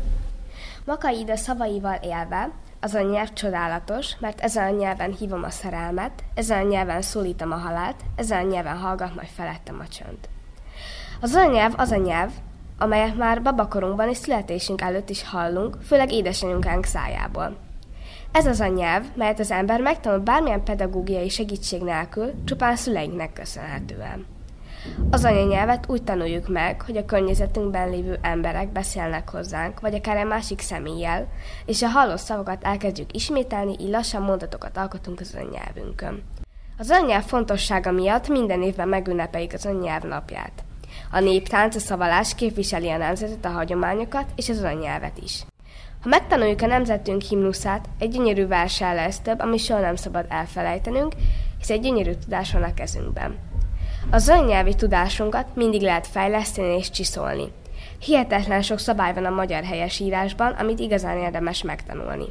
Makai 0.86 1.20
ide 1.20 1.36
szavaival 1.36 2.00
élve, 2.02 2.52
az 2.82 2.94
a 2.94 3.02
nyelv 3.02 3.34
csodálatos, 3.34 4.16
mert 4.20 4.42
ezen 4.42 4.74
a 4.74 4.78
nyelven 4.78 5.12
hívom 5.12 5.44
a 5.44 5.50
szerelmet, 5.50 6.24
ezen 6.34 6.66
a 6.66 6.70
nyelven 6.70 7.02
szólítom 7.02 7.52
a 7.52 7.56
halált, 7.56 7.96
ezen 8.16 8.46
a 8.46 8.50
nyelven 8.50 8.78
hallgat 8.78 9.16
majd 9.16 9.28
felettem 9.28 9.80
a 9.80 9.88
csönd. 9.88 10.18
Az 11.22 11.34
a 11.34 11.52
nyelv 11.52 11.74
az 11.78 11.92
a 11.92 11.96
nyelv, 11.96 12.32
amelyet 12.78 13.18
már 13.18 13.42
babakorunkban 13.42 14.10
és 14.10 14.18
születésünk 14.18 14.82
előtt 14.82 15.10
is 15.10 15.24
hallunk, 15.24 15.78
főleg 15.84 16.12
édesanyunkánk 16.12 16.86
szájából. 16.86 17.58
Ez 18.32 18.46
az 18.46 18.60
a 18.60 18.68
nyelv, 18.68 19.06
melyet 19.16 19.40
az 19.40 19.52
ember 19.52 19.82
megtanul 19.82 20.20
bármilyen 20.20 20.64
pedagógiai 20.64 21.30
segítség 21.30 21.82
nélkül, 21.82 22.34
csupán 22.46 22.76
szüleinknek 22.76 23.34
köszönhetően. 23.34 24.26
Az 25.10 25.26
anyanyelvet 25.26 25.90
úgy 25.90 26.04
tanuljuk 26.04 26.48
meg, 26.48 26.82
hogy 26.82 26.98
a 26.98 27.06
környezetünkben 27.06 27.90
lévő 27.90 28.20
emberek 28.22 28.72
beszélnek 28.72 29.30
hozzánk, 29.30 29.80
vagy 29.80 29.94
akár 29.94 30.18
egy 30.18 30.28
másik 30.28 30.60
személlyel, 30.60 31.28
és 31.66 31.82
a 31.82 31.88
hallott 31.88 32.18
szavakat 32.18 32.64
elkezdjük 32.64 33.16
ismételni, 33.16 33.76
így 33.80 33.90
lassan 33.90 34.22
mondatokat 34.22 34.78
alkotunk 34.78 35.20
az 35.20 35.36
anyanyelvünkön. 35.36 36.24
Az 36.78 36.90
anyanyelv 36.90 37.24
fontossága 37.24 37.92
miatt 37.92 38.28
minden 38.28 38.62
évben 38.62 38.88
megünnepeljük 38.88 39.54
az 39.54 39.66
anyanyelv 39.66 40.04
napját. 40.04 40.64
A 41.12 41.20
néptánc, 41.20 41.76
a 41.76 41.80
szavalás 41.80 42.36
képviseli 42.36 42.90
a 42.90 42.98
nemzetet, 42.98 43.46
a 43.46 43.50
hagyományokat 43.50 44.26
és 44.36 44.50
az 44.50 44.64
anyanyelvet 44.64 45.18
is. 45.24 45.46
Ha 46.02 46.10
megtanuljuk 46.10 46.62
a 46.62 46.66
nemzetünk 46.66 47.22
himnuszát, 47.22 47.90
egy 48.00 48.10
gyönyörű 48.10 48.48
versel 48.48 48.96
lesz 48.96 49.20
több, 49.20 49.40
ami 49.40 49.58
soha 49.58 49.80
nem 49.80 49.96
szabad 49.96 50.26
elfelejtenünk, 50.30 51.14
hisz 51.58 51.70
egy 51.70 51.82
gyönyörű 51.82 52.12
tudás 52.12 52.52
van 52.54 52.64
a 52.64 52.74
kezünkben. 52.74 53.51
Az 54.10 54.30
anyanyelvi 54.30 54.76
tudásunkat 54.76 55.56
mindig 55.56 55.82
lehet 55.82 56.08
fejleszteni 56.08 56.78
és 56.78 56.90
csiszolni. 56.90 57.52
Hihetetlen 58.00 58.62
sok 58.62 58.80
szabály 58.80 59.14
van 59.14 59.26
a 59.26 59.30
magyar 59.30 59.64
helyesírásban, 59.64 60.52
amit 60.52 60.80
igazán 60.80 61.18
érdemes 61.18 61.64
megtanulni. 61.64 62.26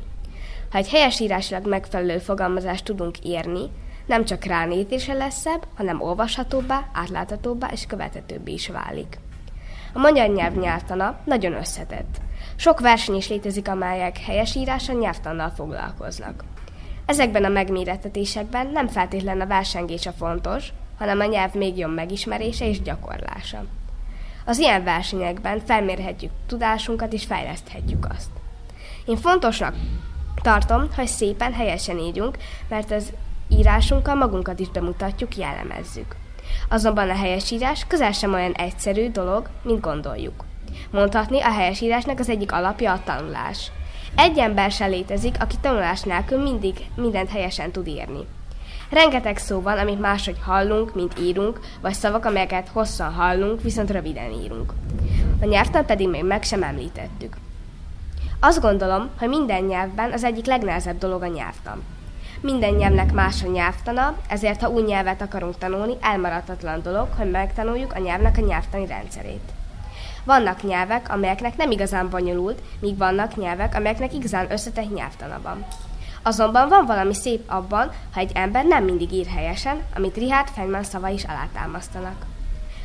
Ha 0.70 0.78
egy 0.78 0.88
helyesírásilag 0.88 1.66
megfelelő 1.66 2.18
fogalmazást 2.18 2.84
tudunk 2.84 3.24
írni, 3.24 3.60
nem 4.06 4.24
csak 4.24 4.44
ránézése 4.44 5.12
lesz 5.12 5.40
szebb, 5.40 5.66
hanem 5.76 6.00
olvashatóbbá, 6.00 6.88
átláthatóbbá 6.92 7.68
és 7.72 7.86
követhetőbbé 7.86 8.52
is 8.52 8.68
válik. 8.68 9.18
A 9.92 9.98
magyar 9.98 10.28
nyelv 10.28 10.54
nyelvtana 10.54 11.18
nagyon 11.24 11.52
összetett. 11.52 12.20
Sok 12.56 12.80
verseny 12.80 13.14
is 13.14 13.28
létezik, 13.28 13.68
amelyek 13.68 14.18
helyesírása 14.18 14.92
nyelvtannal 14.92 15.50
foglalkoznak. 15.50 16.44
Ezekben 17.06 17.44
a 17.44 17.48
megmérettetésekben 17.48 18.66
nem 18.66 18.88
feltétlenül 18.88 19.42
a 19.42 19.46
versengés 19.46 20.06
a 20.06 20.12
fontos, 20.12 20.72
hanem 21.00 21.20
a 21.20 21.24
nyelv 21.24 21.54
még 21.54 21.78
jobb 21.78 21.94
megismerése 21.94 22.68
és 22.68 22.82
gyakorlása. 22.82 23.64
Az 24.44 24.58
ilyen 24.58 24.84
versenyekben 24.84 25.60
felmérhetjük 25.64 26.30
tudásunkat 26.46 27.12
és 27.12 27.24
fejleszthetjük 27.24 28.06
azt. 28.14 28.30
Én 29.06 29.16
fontosnak 29.16 29.74
tartom, 30.42 30.88
hogy 30.94 31.06
szépen 31.06 31.52
helyesen 31.52 31.98
írjunk, 31.98 32.38
mert 32.68 32.90
az 32.90 33.12
írásunkkal 33.48 34.14
magunkat 34.14 34.60
is 34.60 34.68
bemutatjuk, 34.68 35.36
jellemezzük. 35.36 36.16
Azonban 36.68 37.10
a 37.10 37.16
helyesírás 37.16 37.84
közel 37.86 38.12
sem 38.12 38.34
olyan 38.34 38.52
egyszerű 38.52 39.10
dolog, 39.10 39.48
mint 39.62 39.80
gondoljuk. 39.80 40.44
Mondhatni, 40.90 41.40
a 41.40 41.52
helyesírásnak 41.52 42.18
az 42.18 42.28
egyik 42.28 42.52
alapja 42.52 42.92
a 42.92 43.02
tanulás. 43.04 43.70
Egy 44.16 44.38
ember 44.38 44.70
se 44.70 44.86
létezik, 44.86 45.34
aki 45.38 45.56
tanulás 45.60 46.02
nélkül 46.02 46.42
mindig 46.42 46.76
mindent 46.96 47.30
helyesen 47.30 47.70
tud 47.70 47.86
írni. 47.86 48.26
Rengeteg 48.90 49.36
szó 49.38 49.60
van, 49.60 49.78
amit 49.78 50.00
máshogy 50.00 50.38
hallunk, 50.44 50.94
mint 50.94 51.18
írunk, 51.18 51.60
vagy 51.80 51.94
szavak, 51.94 52.24
amelyeket 52.24 52.68
hosszan 52.68 53.12
hallunk, 53.12 53.62
viszont 53.62 53.90
röviden 53.90 54.30
írunk. 54.30 54.72
A 55.40 55.44
nyelvtan 55.44 55.86
pedig 55.86 56.08
még 56.08 56.24
meg 56.24 56.42
sem 56.42 56.62
említettük. 56.62 57.36
Azt 58.40 58.60
gondolom, 58.60 59.08
hogy 59.18 59.28
minden 59.28 59.64
nyelvben 59.64 60.12
az 60.12 60.24
egyik 60.24 60.46
legnehezebb 60.46 60.98
dolog 60.98 61.22
a 61.22 61.26
nyelvtan. 61.26 61.82
Minden 62.40 62.74
nyelvnek 62.74 63.12
más 63.12 63.42
a 63.42 63.46
nyelvtana, 63.46 64.16
ezért 64.28 64.60
ha 64.60 64.68
új 64.68 64.82
nyelvet 64.82 65.22
akarunk 65.22 65.58
tanulni, 65.58 65.96
elmaradhatatlan 66.00 66.82
dolog, 66.82 67.08
hogy 67.16 67.30
megtanuljuk 67.30 67.92
a 67.94 67.98
nyelvnek 67.98 68.36
a 68.36 68.40
nyelvtani 68.40 68.86
rendszerét. 68.86 69.52
Vannak 70.24 70.62
nyelvek, 70.62 71.12
amelyeknek 71.12 71.56
nem 71.56 71.70
igazán 71.70 72.08
bonyolult, 72.08 72.62
míg 72.80 72.98
vannak 72.98 73.36
nyelvek, 73.36 73.74
amelyeknek 73.74 74.14
igazán 74.14 74.52
összetett 74.52 74.94
nyelvtana 74.94 75.40
van. 75.42 75.64
Azonban 76.22 76.68
van 76.68 76.86
valami 76.86 77.14
szép 77.14 77.50
abban, 77.50 77.92
ha 78.12 78.20
egy 78.20 78.30
ember 78.34 78.64
nem 78.64 78.84
mindig 78.84 79.12
ír 79.12 79.26
helyesen, 79.26 79.82
amit 79.94 80.16
Richard 80.16 80.48
Feynman 80.48 80.82
szava 80.82 81.08
is 81.08 81.24
alátámasztanak. 81.24 82.26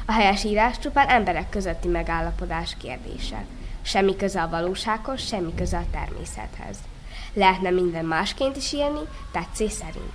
A 0.05 0.11
helyes 0.11 0.43
írás 0.43 0.79
csupán 0.79 1.07
emberek 1.07 1.49
közötti 1.49 1.87
megállapodás 1.87 2.77
kérdése. 2.77 3.45
Semmi 3.81 4.15
köze 4.15 4.41
a 4.41 4.49
valósághoz, 4.49 5.21
semmi 5.21 5.53
köze 5.55 5.77
a 5.77 5.85
természethez. 5.91 6.77
Lehetne 7.33 7.69
minden 7.69 8.05
másként 8.05 8.55
is 8.55 8.73
írni, 8.73 8.99
tetszés 9.31 9.71
szerint. 9.71 10.13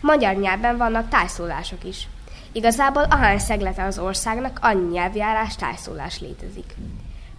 Magyar 0.00 0.34
nyelven 0.34 0.76
vannak 0.76 1.08
tájszólások 1.08 1.84
is. 1.84 2.08
Igazából 2.52 3.02
ahány 3.02 3.38
szeglete 3.38 3.84
az 3.84 3.98
országnak, 3.98 4.58
annyi 4.62 4.90
nyelvjárás 4.90 5.56
tájszólás 5.56 6.20
létezik. 6.20 6.74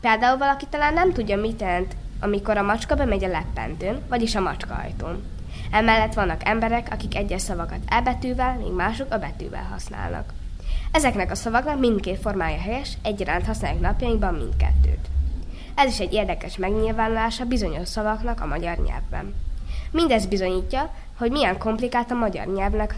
Például 0.02 0.38
valaki 0.38 0.66
talán 0.70 0.94
nem 0.94 1.14
tudja, 1.14 1.38
mit 1.38 1.62
jelent, 1.62 1.96
amikor 2.26 2.58
a 2.58 2.64
macska 2.64 2.96
bemegy 2.96 3.24
a 3.24 3.28
leppentőn, 3.28 4.02
vagyis 4.10 4.36
a 4.36 4.42
macska 4.42 4.74
ajtón. 4.74 5.24
Emellett 5.72 6.14
vannak 6.14 6.48
emberek, 6.48 6.88
akik 6.92 7.16
egyes 7.16 7.42
szavakat 7.42 7.80
e 7.88 8.02
betűvel, 8.02 8.58
míg 8.58 8.74
mások 8.74 9.14
a 9.14 9.18
betűvel 9.18 9.68
használnak. 9.72 10.34
Ezeknek 10.92 11.32
a 11.32 11.36
szavaknak 11.36 11.80
mindkét 11.80 12.20
formája 12.20 12.60
helyes, 12.60 12.98
egyaránt 13.04 13.46
használják 13.46 13.82
napjainkban 13.82 14.34
mindkettőt. 14.34 15.08
Ez 15.76 15.92
is 15.92 16.00
egy 16.00 16.14
érdekes 16.14 16.58
megnyilvánulása 16.58 17.46
bizonyos 17.46 17.88
szavaknak 17.88 18.42
a 18.42 18.46
magyar 18.46 18.78
nyelvben. 18.78 19.34
Mindez 19.92 20.26
bizonyítja, 20.26 20.90
hogy 21.18 21.32
milyen 21.32 21.58
komplikált 21.58 22.12
a 22.12 22.16
magyar 22.16 22.48
nyelvnek 22.48 22.96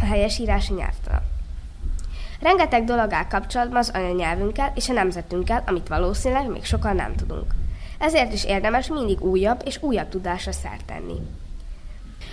a 0.00 0.04
helyesírási 0.04 0.72
nyelvtana. 0.72 1.22
Rengeteg 2.40 2.84
dolog 2.84 3.12
áll 3.12 3.26
kapcsolatban 3.26 3.78
az 3.78 3.90
anyanyelvünkkel 3.94 4.72
és 4.74 4.88
a 4.88 4.92
nemzetünkkel, 4.92 5.62
amit 5.66 5.88
valószínűleg 5.88 6.50
még 6.50 6.64
sokan 6.64 6.96
nem 6.96 7.14
tudunk. 7.14 7.54
Ezért 8.02 8.32
is 8.32 8.44
érdemes 8.44 8.88
mindig 8.88 9.20
újabb 9.20 9.62
és 9.64 9.78
újabb 9.82 10.08
tudásra 10.08 10.52
szert 10.52 10.84
tenni. 10.84 11.14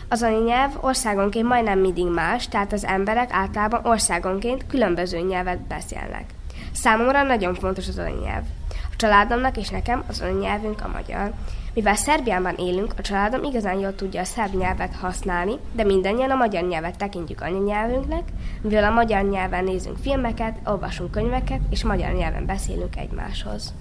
Az 0.08 0.24
anyanyelv 0.24 0.72
országonként 0.82 1.48
majdnem 1.48 1.80
mindig 1.80 2.06
más, 2.06 2.48
tehát 2.48 2.74
az 2.74 2.86
emberek 2.86 3.30
általában 3.32 3.86
országonként 3.86 4.68
különböző 4.68 5.20
nyelvet 5.20 5.60
beszélnek. 5.60 6.26
Számomra 6.72 7.24
nagyon 7.24 7.54
fontos 7.54 7.88
az 7.88 7.98
anyanyelv. 7.98 8.44
A 8.70 8.96
családomnak 8.96 9.58
és 9.58 9.70
nekem 9.70 10.04
az 10.08 10.22
anyanyelvünk 10.22 10.82
a 10.84 10.92
magyar. 10.94 11.34
Mivel 11.74 11.96
Szerbiában 11.96 12.56
élünk, 12.56 12.94
a 12.98 13.02
családom 13.02 13.44
igazán 13.44 13.80
jól 13.80 13.96
tudja 13.96 14.22
a 14.22 14.26
szerb 14.26 14.56
nyelvet 14.56 14.96
használni, 14.96 15.54
de 15.72 15.84
mindannyian 15.84 16.32
a 16.32 16.36
magyar 16.36 16.64
nyelvet 16.68 16.98
tekintjük 16.98 17.42
anyanyelvünknek, 17.42 18.24
mivel 18.62 18.84
a 18.84 18.94
magyar 18.94 19.24
nyelven 19.24 19.64
nézünk 19.64 19.98
filmeket, 19.98 20.58
olvasunk 20.66 21.12
könyveket, 21.12 21.60
és 21.70 21.84
magyar 21.84 22.14
nyelven 22.14 22.46
beszélünk 22.46 22.96
egymáshoz. 22.96 23.74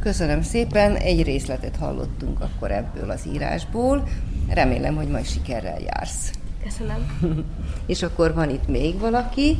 Köszönöm 0.00 0.42
szépen, 0.42 0.96
egy 0.96 1.22
részletet 1.22 1.76
hallottunk 1.76 2.40
akkor 2.40 2.70
ebből 2.70 3.10
az 3.10 3.26
írásból. 3.32 4.08
Remélem, 4.48 4.96
hogy 4.96 5.08
majd 5.08 5.26
sikerrel 5.26 5.80
jársz. 5.80 6.30
Köszönöm. 6.62 7.06
És 7.86 8.02
akkor 8.02 8.34
van 8.34 8.50
itt 8.50 8.68
még 8.68 8.98
valaki, 8.98 9.56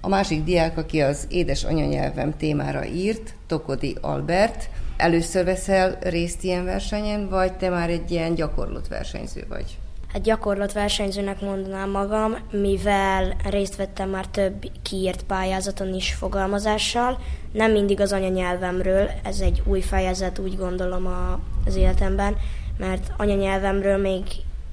a 0.00 0.08
másik 0.08 0.44
diák, 0.44 0.78
aki 0.78 1.00
az 1.00 1.26
édes 1.30 1.64
anyanyelvem 1.64 2.36
témára 2.36 2.84
írt, 2.84 3.34
Tokodi 3.46 3.96
Albert. 4.00 4.68
Először 4.96 5.44
veszel 5.44 5.98
részt 6.00 6.44
ilyen 6.44 6.64
versenyen, 6.64 7.28
vagy 7.28 7.52
te 7.52 7.68
már 7.68 7.90
egy 7.90 8.10
ilyen 8.10 8.34
gyakorlott 8.34 8.88
versenyző 8.88 9.44
vagy? 9.48 9.78
Hát 10.12 10.22
gyakorlat 10.22 10.72
versenyzőnek 10.72 11.40
mondanám 11.40 11.90
magam, 11.90 12.36
mivel 12.50 13.36
részt 13.50 13.76
vettem 13.76 14.08
már 14.08 14.26
több 14.26 14.70
kiírt 14.82 15.22
pályázaton 15.22 15.94
is 15.94 16.14
fogalmazással, 16.14 17.18
nem 17.52 17.72
mindig 17.72 18.00
az 18.00 18.12
anyanyelvemről, 18.12 19.10
ez 19.22 19.40
egy 19.40 19.62
új 19.64 19.80
fejezet, 19.80 20.38
úgy 20.38 20.56
gondolom 20.56 21.06
a, 21.06 21.40
az 21.66 21.76
életemben, 21.76 22.36
mert 22.78 23.12
anyanyelvemről 23.16 23.96
még 23.96 24.22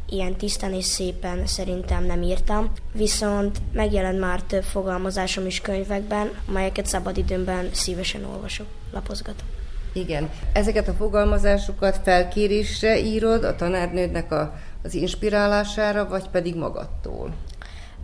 ilyen 0.09 0.35
tisztán 0.35 0.73
és 0.73 0.85
szépen 0.85 1.45
szerintem 1.45 2.05
nem 2.05 2.21
írtam, 2.21 2.71
viszont 2.93 3.57
megjelent 3.71 4.19
már 4.19 4.41
több 4.41 4.63
fogalmazásom 4.63 5.45
is 5.45 5.61
könyvekben, 5.61 6.29
amelyeket 6.47 6.85
szabadidőmben 6.85 7.69
szívesen 7.71 8.25
olvasok, 8.25 8.67
lapozgatok. 8.91 9.47
Igen. 9.93 10.29
Ezeket 10.53 10.87
a 10.87 10.93
fogalmazásokat 10.93 11.99
felkérésre 12.03 12.99
írod 12.99 13.43
a 13.43 13.55
tanárnődnek 13.55 14.31
a, 14.31 14.53
az 14.83 14.93
inspirálására, 14.93 16.07
vagy 16.07 16.27
pedig 16.27 16.55
magadtól? 16.55 17.33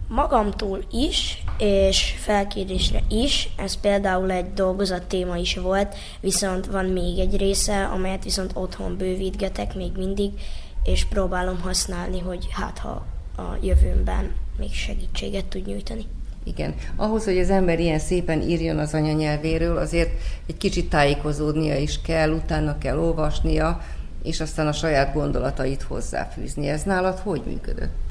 Magamtól 0.07 0.83
is, 0.91 1.43
és 1.57 2.15
felkérésre 2.17 3.03
is. 3.09 3.49
Ez 3.57 3.79
például 3.79 4.31
egy 4.31 4.53
dolgozat 4.53 5.03
téma 5.03 5.37
is 5.37 5.55
volt, 5.55 5.95
viszont 6.19 6.65
van 6.65 6.85
még 6.85 7.19
egy 7.19 7.37
része, 7.37 7.83
amelyet 7.83 8.23
viszont 8.23 8.51
otthon 8.53 8.97
bővítgetek 8.97 9.75
még 9.75 9.91
mindig, 9.97 10.31
és 10.83 11.05
próbálom 11.05 11.61
használni, 11.61 12.19
hogy 12.19 12.47
hát 12.51 12.77
ha 12.77 13.05
a 13.37 13.57
jövőmben 13.61 14.31
még 14.57 14.73
segítséget 14.73 15.45
tud 15.45 15.65
nyújtani. 15.65 16.05
Igen. 16.43 16.75
Ahhoz, 16.95 17.23
hogy 17.23 17.37
az 17.37 17.49
ember 17.49 17.79
ilyen 17.79 17.99
szépen 17.99 18.41
írjon 18.41 18.77
az 18.77 18.93
anyanyelvéről, 18.93 19.77
azért 19.77 20.09
egy 20.47 20.57
kicsit 20.57 20.89
tájékozódnia 20.89 21.77
is 21.77 22.01
kell, 22.01 22.31
utána 22.31 22.77
kell 22.77 22.97
olvasnia, 22.97 23.81
és 24.23 24.39
aztán 24.39 24.67
a 24.67 24.71
saját 24.71 25.13
gondolatait 25.13 25.81
hozzáfűzni. 25.81 26.67
Ez 26.67 26.83
nálad 26.83 27.19
hogy 27.19 27.41
működött? 27.45 28.09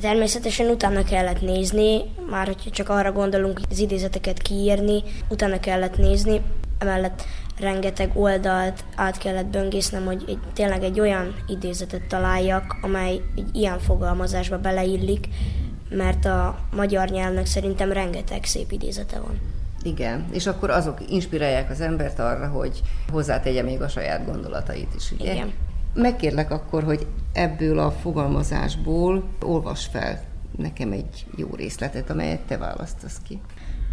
Természetesen 0.00 0.68
utána 0.68 1.04
kellett 1.04 1.40
nézni, 1.40 2.00
már 2.30 2.46
hogyha 2.46 2.70
csak 2.70 2.88
arra 2.88 3.12
gondolunk, 3.12 3.58
hogy 3.58 3.66
az 3.70 3.78
idézeteket 3.78 4.42
kiírni, 4.42 5.02
utána 5.28 5.60
kellett 5.60 5.96
nézni, 5.96 6.40
emellett 6.78 7.24
rengeteg 7.58 8.10
oldalt 8.14 8.84
át 8.94 9.18
kellett 9.18 9.46
böngésznem, 9.46 10.04
hogy 10.04 10.24
egy, 10.28 10.38
tényleg 10.52 10.82
egy 10.82 11.00
olyan 11.00 11.34
idézetet 11.46 12.02
találjak, 12.02 12.76
amely 12.82 13.20
egy 13.36 13.48
ilyen 13.52 13.78
fogalmazásba 13.78 14.58
beleillik, 14.58 15.28
mert 15.88 16.24
a 16.24 16.58
magyar 16.74 17.08
nyelvnek 17.08 17.46
szerintem 17.46 17.92
rengeteg 17.92 18.44
szép 18.44 18.72
idézete 18.72 19.20
van. 19.20 19.55
Igen, 19.86 20.26
és 20.32 20.46
akkor 20.46 20.70
azok 20.70 21.10
inspirálják 21.10 21.70
az 21.70 21.80
embert 21.80 22.18
arra, 22.18 22.48
hogy 22.48 22.80
hozzátegye 23.12 23.62
még 23.62 23.82
a 23.82 23.88
saját 23.88 24.26
gondolatait 24.26 24.94
is, 24.96 25.12
ugye? 25.12 25.32
Igen. 25.32 25.52
Megkérlek 25.94 26.50
akkor, 26.50 26.82
hogy 26.82 27.06
ebből 27.32 27.78
a 27.78 27.90
fogalmazásból 27.90 29.24
olvas 29.42 29.86
fel 29.92 30.22
nekem 30.56 30.92
egy 30.92 31.26
jó 31.36 31.48
részletet, 31.54 32.10
amelyet 32.10 32.40
te 32.40 32.56
választasz 32.56 33.20
ki. 33.28 33.40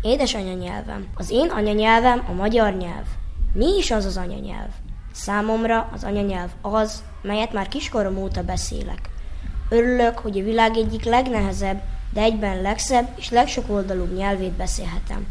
Édes 0.02 0.36
anyanyelvem. 0.36 1.08
Az 1.16 1.30
én 1.30 1.50
anyanyelvem 1.50 2.26
a 2.30 2.34
magyar 2.34 2.74
nyelv. 2.74 3.06
Mi 3.54 3.78
is 3.78 3.92
az 3.92 4.06
az 4.06 4.18
anyanyelv? 4.18 4.70
Számomra 5.12 5.90
az 5.94 6.04
anyanyelv 6.04 6.50
az, 6.62 7.04
melyet 7.22 7.54
már 7.54 7.68
kiskorom 7.68 8.18
óta 8.18 8.44
beszélek. 8.44 9.10
Örülök, 9.70 10.18
hogy 10.18 10.40
a 10.40 10.44
világ 10.44 10.76
egyik 10.76 11.04
legnehezebb, 11.04 11.82
de 12.14 12.22
egyben 12.22 12.62
legszebb 12.62 13.08
és 13.16 13.30
legsokoldalúbb 13.30 14.16
nyelvét 14.16 14.52
beszélhetem. 14.52 15.26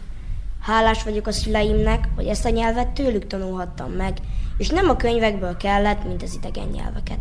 Hálás 0.62 1.03
vagyok 1.03 1.27
a 1.27 1.33
szüleimnek, 1.33 2.09
hogy 2.14 2.27
ezt 2.27 2.44
a 2.44 2.48
nyelvet 2.51 2.88
tőlük 2.88 3.27
tanulhattam 3.27 3.90
meg, 3.90 4.16
és 4.59 4.68
nem 4.68 4.88
a 4.88 4.96
könyvekből 4.96 5.57
kellett, 5.57 6.05
mint 6.05 6.22
az 6.22 6.35
idegen 6.35 6.68
nyelveket. 6.68 7.18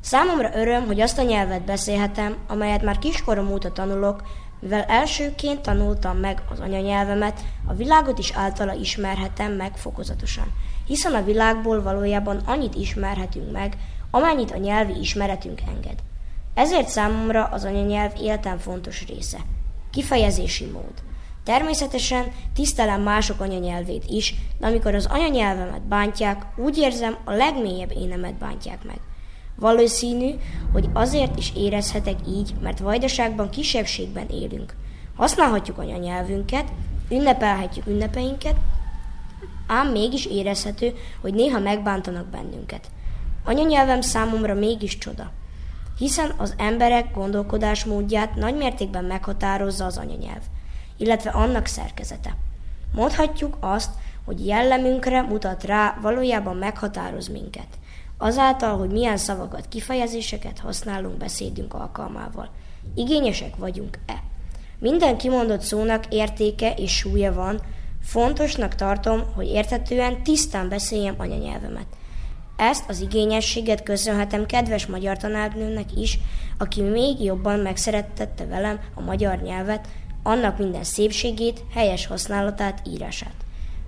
Számomra 0.00 0.50
öröm, 0.54 0.86
hogy 0.86 1.00
azt 1.00 1.18
a 1.18 1.22
nyelvet 1.22 1.64
beszélhetem, 1.64 2.36
amelyet 2.48 2.82
már 2.82 2.98
kiskorom 2.98 3.52
óta 3.52 3.72
tanulok, 3.72 4.22
mivel 4.60 4.82
elsőként 4.82 5.60
tanultam 5.60 6.16
meg 6.16 6.42
az 6.50 6.60
anyanyelvemet, 6.60 7.40
a 7.66 7.74
világot 7.74 8.18
is 8.18 8.32
általa 8.32 8.72
ismerhetem 8.72 9.52
meg 9.52 9.76
fokozatosan, 9.76 10.52
hiszen 10.86 11.14
a 11.14 11.24
világból 11.24 11.82
valójában 11.82 12.36
annyit 12.36 12.74
ismerhetünk 12.74 13.52
meg, 13.52 13.76
amennyit 14.10 14.50
a 14.50 14.58
nyelvi 14.58 14.98
ismeretünk 15.00 15.60
enged. 15.68 15.98
Ezért 16.54 16.88
számomra 16.88 17.44
az 17.44 17.64
anyanyelv 17.64 18.12
életem 18.20 18.58
fontos 18.58 19.06
része. 19.06 19.38
Kifejezési 19.90 20.64
mód. 20.64 21.13
Természetesen 21.44 22.32
tisztelem 22.54 23.02
mások 23.02 23.40
anyanyelvét 23.40 24.04
is, 24.08 24.34
de 24.58 24.66
amikor 24.66 24.94
az 24.94 25.06
anyanyelvemet 25.06 25.82
bántják, 25.82 26.46
úgy 26.56 26.78
érzem, 26.78 27.16
a 27.24 27.32
legmélyebb 27.32 27.92
énemet 27.96 28.34
bántják 28.34 28.84
meg. 28.84 29.00
Valószínű, 29.56 30.30
hogy 30.72 30.88
azért 30.92 31.38
is 31.38 31.52
érezhetek 31.56 32.18
így, 32.28 32.54
mert 32.62 32.78
vajdaságban 32.78 33.50
kisebbségben 33.50 34.28
élünk. 34.28 34.74
Használhatjuk 35.16 35.78
anyanyelvünket, 35.78 36.72
ünnepelhetjük 37.10 37.86
ünnepeinket, 37.86 38.56
ám 39.66 39.88
mégis 39.88 40.26
érezhető, 40.26 40.94
hogy 41.20 41.34
néha 41.34 41.58
megbántanak 41.58 42.26
bennünket. 42.26 42.90
Anyanyelvem 43.44 44.00
számomra 44.00 44.54
mégis 44.54 44.98
csoda, 44.98 45.30
hiszen 45.98 46.34
az 46.36 46.54
emberek 46.56 47.14
gondolkodásmódját 47.14 48.34
nagymértékben 48.34 49.04
meghatározza 49.04 49.84
az 49.84 49.98
anyanyelv, 49.98 50.42
illetve 50.96 51.30
annak 51.30 51.66
szerkezete. 51.66 52.36
Mondhatjuk 52.94 53.56
azt, 53.60 53.90
hogy 54.24 54.46
jellemünkre 54.46 55.22
mutat 55.22 55.64
rá, 55.64 55.98
valójában 56.02 56.56
meghatároz 56.56 57.28
minket– 57.28 57.66
azáltal, 58.18 58.78
hogy 58.78 58.90
milyen 58.90 59.16
szavakat, 59.16 59.68
kifejezéseket 59.68 60.58
használunk 60.58 61.16
beszédünk 61.16 61.74
alkalmával. 61.74 62.48
Igényesek 62.94 63.56
vagyunk-e? 63.56 64.22
Minden 64.78 65.16
kimondott 65.16 65.60
szónak 65.60 66.04
értéke 66.08 66.74
és 66.74 66.96
súlya 66.96 67.32
van, 67.32 67.60
fontosnak 68.02 68.74
tartom, 68.74 69.22
hogy 69.34 69.46
érthetően 69.46 70.22
tisztán 70.22 70.68
beszéljem 70.68 71.14
anyanyelvemet. 71.18 71.86
Ezt 72.56 72.88
az 72.88 73.00
igényességet 73.00 73.82
köszönhetem 73.82 74.46
kedves 74.46 74.86
magyar 74.86 75.16
tanárnőnek 75.16 75.96
is, 75.96 76.18
aki 76.58 76.82
még 76.82 77.24
jobban 77.24 77.58
megszerettette 77.58 78.46
velem 78.46 78.80
a 78.94 79.00
magyar 79.00 79.42
nyelvet, 79.42 79.88
annak 80.26 80.58
minden 80.58 80.84
szépségét, 80.84 81.64
helyes 81.74 82.06
használatát, 82.06 82.82
írását. 82.86 83.34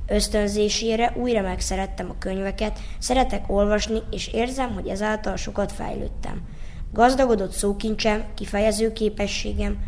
Ösztönzésére 0.07 1.13
újra 1.17 1.41
megszerettem 1.41 2.11
a 2.11 2.19
könyveket, 2.19 2.79
szeretek 2.99 3.45
olvasni, 3.51 4.03
és 4.11 4.27
érzem, 4.27 4.75
hogy 4.75 4.87
ezáltal 4.87 5.37
sokat 5.37 5.73
fejlődtem. 5.73 6.43
Gazdagodott 6.93 7.53
szókincsem, 7.53 8.25
kifejező 8.35 8.93
képességem, 8.93 9.79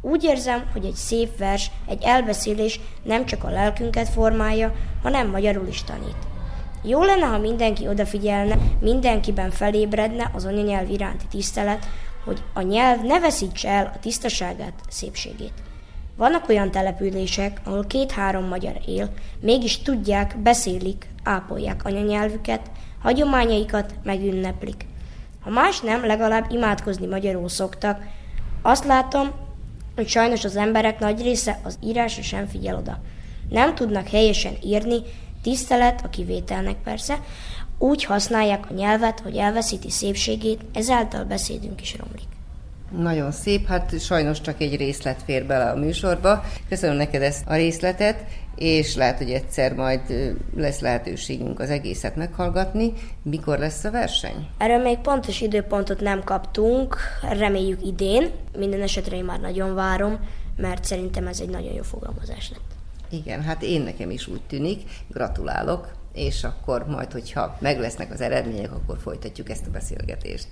úgy 0.00 0.24
érzem, 0.24 0.68
hogy 0.72 0.84
egy 0.84 0.94
szép 0.94 1.36
vers, 1.36 1.70
egy 1.86 2.02
elbeszélés 2.02 2.80
nem 3.02 3.26
csak 3.26 3.44
a 3.44 3.50
lelkünket 3.50 4.08
formálja, 4.08 4.74
hanem 5.02 5.30
magyarul 5.30 5.66
is 5.66 5.84
tanít. 5.84 6.16
Jó 6.82 7.04
lenne, 7.04 7.26
ha 7.26 7.38
mindenki 7.38 7.88
odafigyelne, 7.88 8.56
mindenkiben 8.80 9.50
felébredne 9.50 10.30
az 10.34 10.44
anyanyelv 10.44 10.90
iránti 10.90 11.24
tisztelet, 11.30 11.86
hogy 12.24 12.42
a 12.54 12.60
nyelv 12.60 13.00
ne 13.02 13.20
veszítse 13.20 13.68
el 13.68 13.92
a 13.94 13.98
tisztaságát, 13.98 14.74
szépségét. 14.88 15.52
Vannak 16.18 16.48
olyan 16.48 16.70
települések, 16.70 17.60
ahol 17.64 17.86
két-három 17.86 18.44
magyar 18.44 18.80
él, 18.86 19.10
mégis 19.40 19.78
tudják, 19.78 20.38
beszélik, 20.38 21.06
ápolják 21.22 21.84
anyanyelvüket, 21.84 22.70
hagyományaikat 23.02 23.94
megünneplik. 24.02 24.86
Ha 25.40 25.50
más 25.50 25.80
nem, 25.80 26.06
legalább 26.06 26.50
imádkozni 26.50 27.06
magyarul 27.06 27.48
szoktak. 27.48 28.02
Azt 28.62 28.84
látom, 28.84 29.30
hogy 29.94 30.08
sajnos 30.08 30.44
az 30.44 30.56
emberek 30.56 30.98
nagy 30.98 31.22
része 31.22 31.60
az 31.64 31.78
írásra 31.84 32.22
sem 32.22 32.46
figyel 32.46 32.76
oda. 32.76 33.00
Nem 33.48 33.74
tudnak 33.74 34.08
helyesen 34.08 34.56
írni, 34.64 34.98
tisztelet 35.42 36.04
a 36.04 36.08
kivételnek 36.08 36.76
persze, 36.76 37.18
úgy 37.78 38.04
használják 38.04 38.70
a 38.70 38.74
nyelvet, 38.74 39.20
hogy 39.20 39.36
elveszíti 39.36 39.90
szépségét, 39.90 40.60
ezáltal 40.72 41.24
beszédünk 41.24 41.80
is 41.80 41.96
romlik. 41.96 42.37
Nagyon 42.90 43.32
szép, 43.32 43.66
hát 43.66 44.00
sajnos 44.00 44.40
csak 44.40 44.60
egy 44.60 44.76
részlet 44.76 45.22
fér 45.22 45.46
bele 45.46 45.70
a 45.70 45.76
műsorba. 45.76 46.44
Köszönöm 46.68 46.96
neked 46.96 47.22
ezt 47.22 47.46
a 47.46 47.54
részletet, 47.54 48.24
és 48.56 48.94
lehet, 48.94 49.18
hogy 49.18 49.30
egyszer 49.30 49.74
majd 49.74 50.00
lesz 50.56 50.80
lehetőségünk 50.80 51.60
az 51.60 51.70
egészet 51.70 52.16
meghallgatni. 52.16 52.92
Mikor 53.22 53.58
lesz 53.58 53.84
a 53.84 53.90
verseny? 53.90 54.48
Erről 54.58 54.82
még 54.82 54.98
pontos 54.98 55.40
időpontot 55.40 56.00
nem 56.00 56.24
kaptunk, 56.24 56.96
reméljük 57.30 57.86
idén. 57.86 58.30
Minden 58.58 58.82
esetre 58.82 59.16
én 59.16 59.24
már 59.24 59.40
nagyon 59.40 59.74
várom, 59.74 60.18
mert 60.56 60.84
szerintem 60.84 61.26
ez 61.26 61.40
egy 61.40 61.50
nagyon 61.50 61.72
jó 61.72 61.82
fogalmazás 61.82 62.50
lett. 62.50 62.76
Igen, 63.10 63.42
hát 63.42 63.62
én 63.62 63.80
nekem 63.80 64.10
is 64.10 64.26
úgy 64.26 64.42
tűnik. 64.46 64.82
Gratulálok, 65.08 65.92
és 66.12 66.44
akkor 66.44 66.86
majd, 66.86 67.12
hogyha 67.12 67.56
meg 67.60 67.78
lesznek 67.78 68.12
az 68.12 68.20
eredmények, 68.20 68.72
akkor 68.72 68.98
folytatjuk 68.98 69.50
ezt 69.50 69.66
a 69.66 69.70
beszélgetést. 69.70 70.46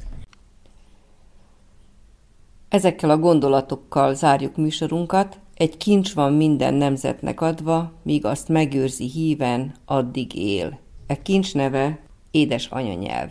Ezekkel 2.77 3.11
a 3.11 3.19
gondolatokkal 3.19 4.15
zárjuk 4.15 4.57
műsorunkat. 4.57 5.41
Egy 5.55 5.77
kincs 5.77 6.15
van 6.15 6.33
minden 6.33 6.75
nemzetnek 6.75 7.41
adva, 7.41 7.93
míg 8.03 8.25
azt 8.25 8.49
megőrzi 8.49 9.11
híven, 9.11 9.75
addig 9.85 10.35
él. 10.35 10.79
E 11.07 11.23
kincs 11.23 11.55
neve 11.55 11.99
édes 12.31 12.67
anyanyelv. 12.67 13.31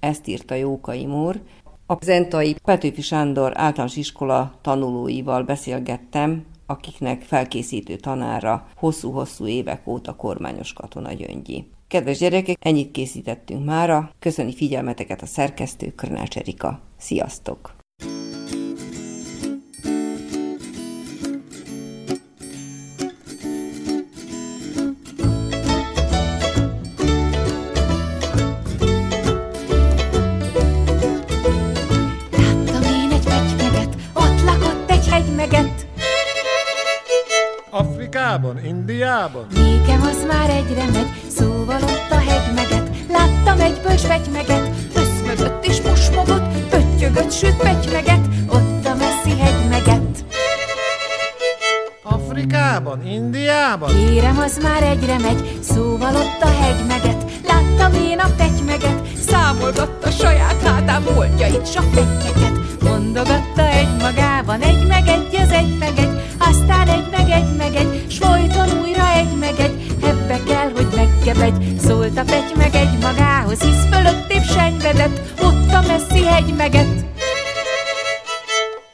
Ezt 0.00 0.26
írta 0.26 0.54
Jókai 0.54 1.06
Mór. 1.06 1.40
A 1.86 1.96
Zentai 2.04 2.56
Petőfi 2.64 3.00
Sándor 3.00 3.52
általános 3.54 3.96
iskola 3.96 4.54
tanulóival 4.60 5.42
beszélgettem, 5.42 6.44
akiknek 6.66 7.22
felkészítő 7.22 7.96
tanára 7.96 8.68
hosszú-hosszú 8.76 9.46
évek 9.46 9.86
óta 9.86 10.16
kormányos 10.16 10.72
katona 10.72 11.12
Gyöngyi. 11.12 11.70
Kedves 11.88 12.18
gyerekek, 12.18 12.56
ennyit 12.60 12.90
készítettünk 12.90 13.64
mára. 13.64 14.10
Köszöni 14.18 14.54
figyelmeteket 14.54 15.22
a 15.22 15.26
szerkesztő 15.26 15.92
Körnács 15.94 16.36
Erika. 16.36 16.80
Sziasztok! 16.96 17.80
Az 54.44 54.58
már 54.62 54.82
egyre 54.82 55.18
megy, 55.18 55.58
szóval 55.60 56.14
ott 56.16 56.42
a 56.42 56.48
hegymeget. 56.60 57.24
Láttam 57.46 58.02
én 58.02 58.18
a 58.18 58.28
petymeget, 58.36 59.00
számolgatta 59.28 60.10
saját 60.10 60.62
hátán 60.62 61.02
voltjait, 61.14 61.72
sok 61.72 61.90
pettyeket. 61.94 62.60
Mondogatta 62.82 63.68
egy 63.68 63.96
magában, 64.00 64.60
egy 64.60 64.86
meg 64.86 65.06
egy, 65.06 65.36
az 65.36 65.50
egy 65.50 65.78
meg 65.78 65.98
egy, 65.98 66.20
aztán 66.38 66.88
egy 66.88 67.08
meg 67.10 67.30
egy 67.30 67.56
meg 67.56 67.74
egy, 67.74 68.06
s 68.10 68.18
folyton 68.18 68.80
újra 68.80 69.08
egy 69.12 69.36
meg 69.38 69.54
egy, 69.58 69.96
ebbe 70.02 70.40
kell, 70.46 70.70
hogy 70.74 70.88
megkebegy, 70.94 71.78
szólt 71.80 72.18
a 72.18 72.22
pegy 72.24 72.52
meg 72.56 72.74
egy 72.74 72.98
magához, 73.00 73.60
hisz 73.60 73.86
fölött 73.90 74.32
épp 74.32 74.44
senyvedett, 74.44 75.20
ott 75.42 75.72
a 75.72 75.80
messzi 75.86 76.24
hegy 76.24 76.54
meget. 76.56 77.10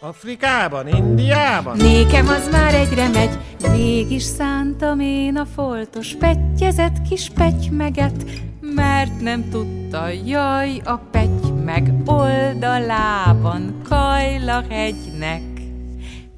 Afrikában, 0.00 0.88
Indiában. 0.88 1.76
Nékem 1.76 2.28
az 2.28 2.48
már 2.52 2.74
egyre 2.74 3.08
megy, 3.08 3.38
mégis 3.70 4.22
szántam 4.22 5.00
én 5.00 5.36
a 5.36 5.44
foltos 5.54 6.14
pettyezett 6.14 7.02
kis 7.08 7.30
petymeget, 7.34 8.24
mert 8.60 9.20
nem 9.20 9.48
tudta, 9.50 10.08
jaj, 10.26 10.80
a 10.84 10.96
petty 11.10 11.48
meg 11.64 11.92
oldalában 12.06 13.80
Kajla 13.88 14.64
hegynek. 14.68 15.42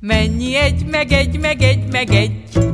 Mennyi 0.00 0.56
egy, 0.56 0.86
meg 0.90 1.12
egy, 1.12 1.38
meg 1.40 1.62
egy, 1.62 1.90
meg 1.90 2.10
egy, 2.10 2.69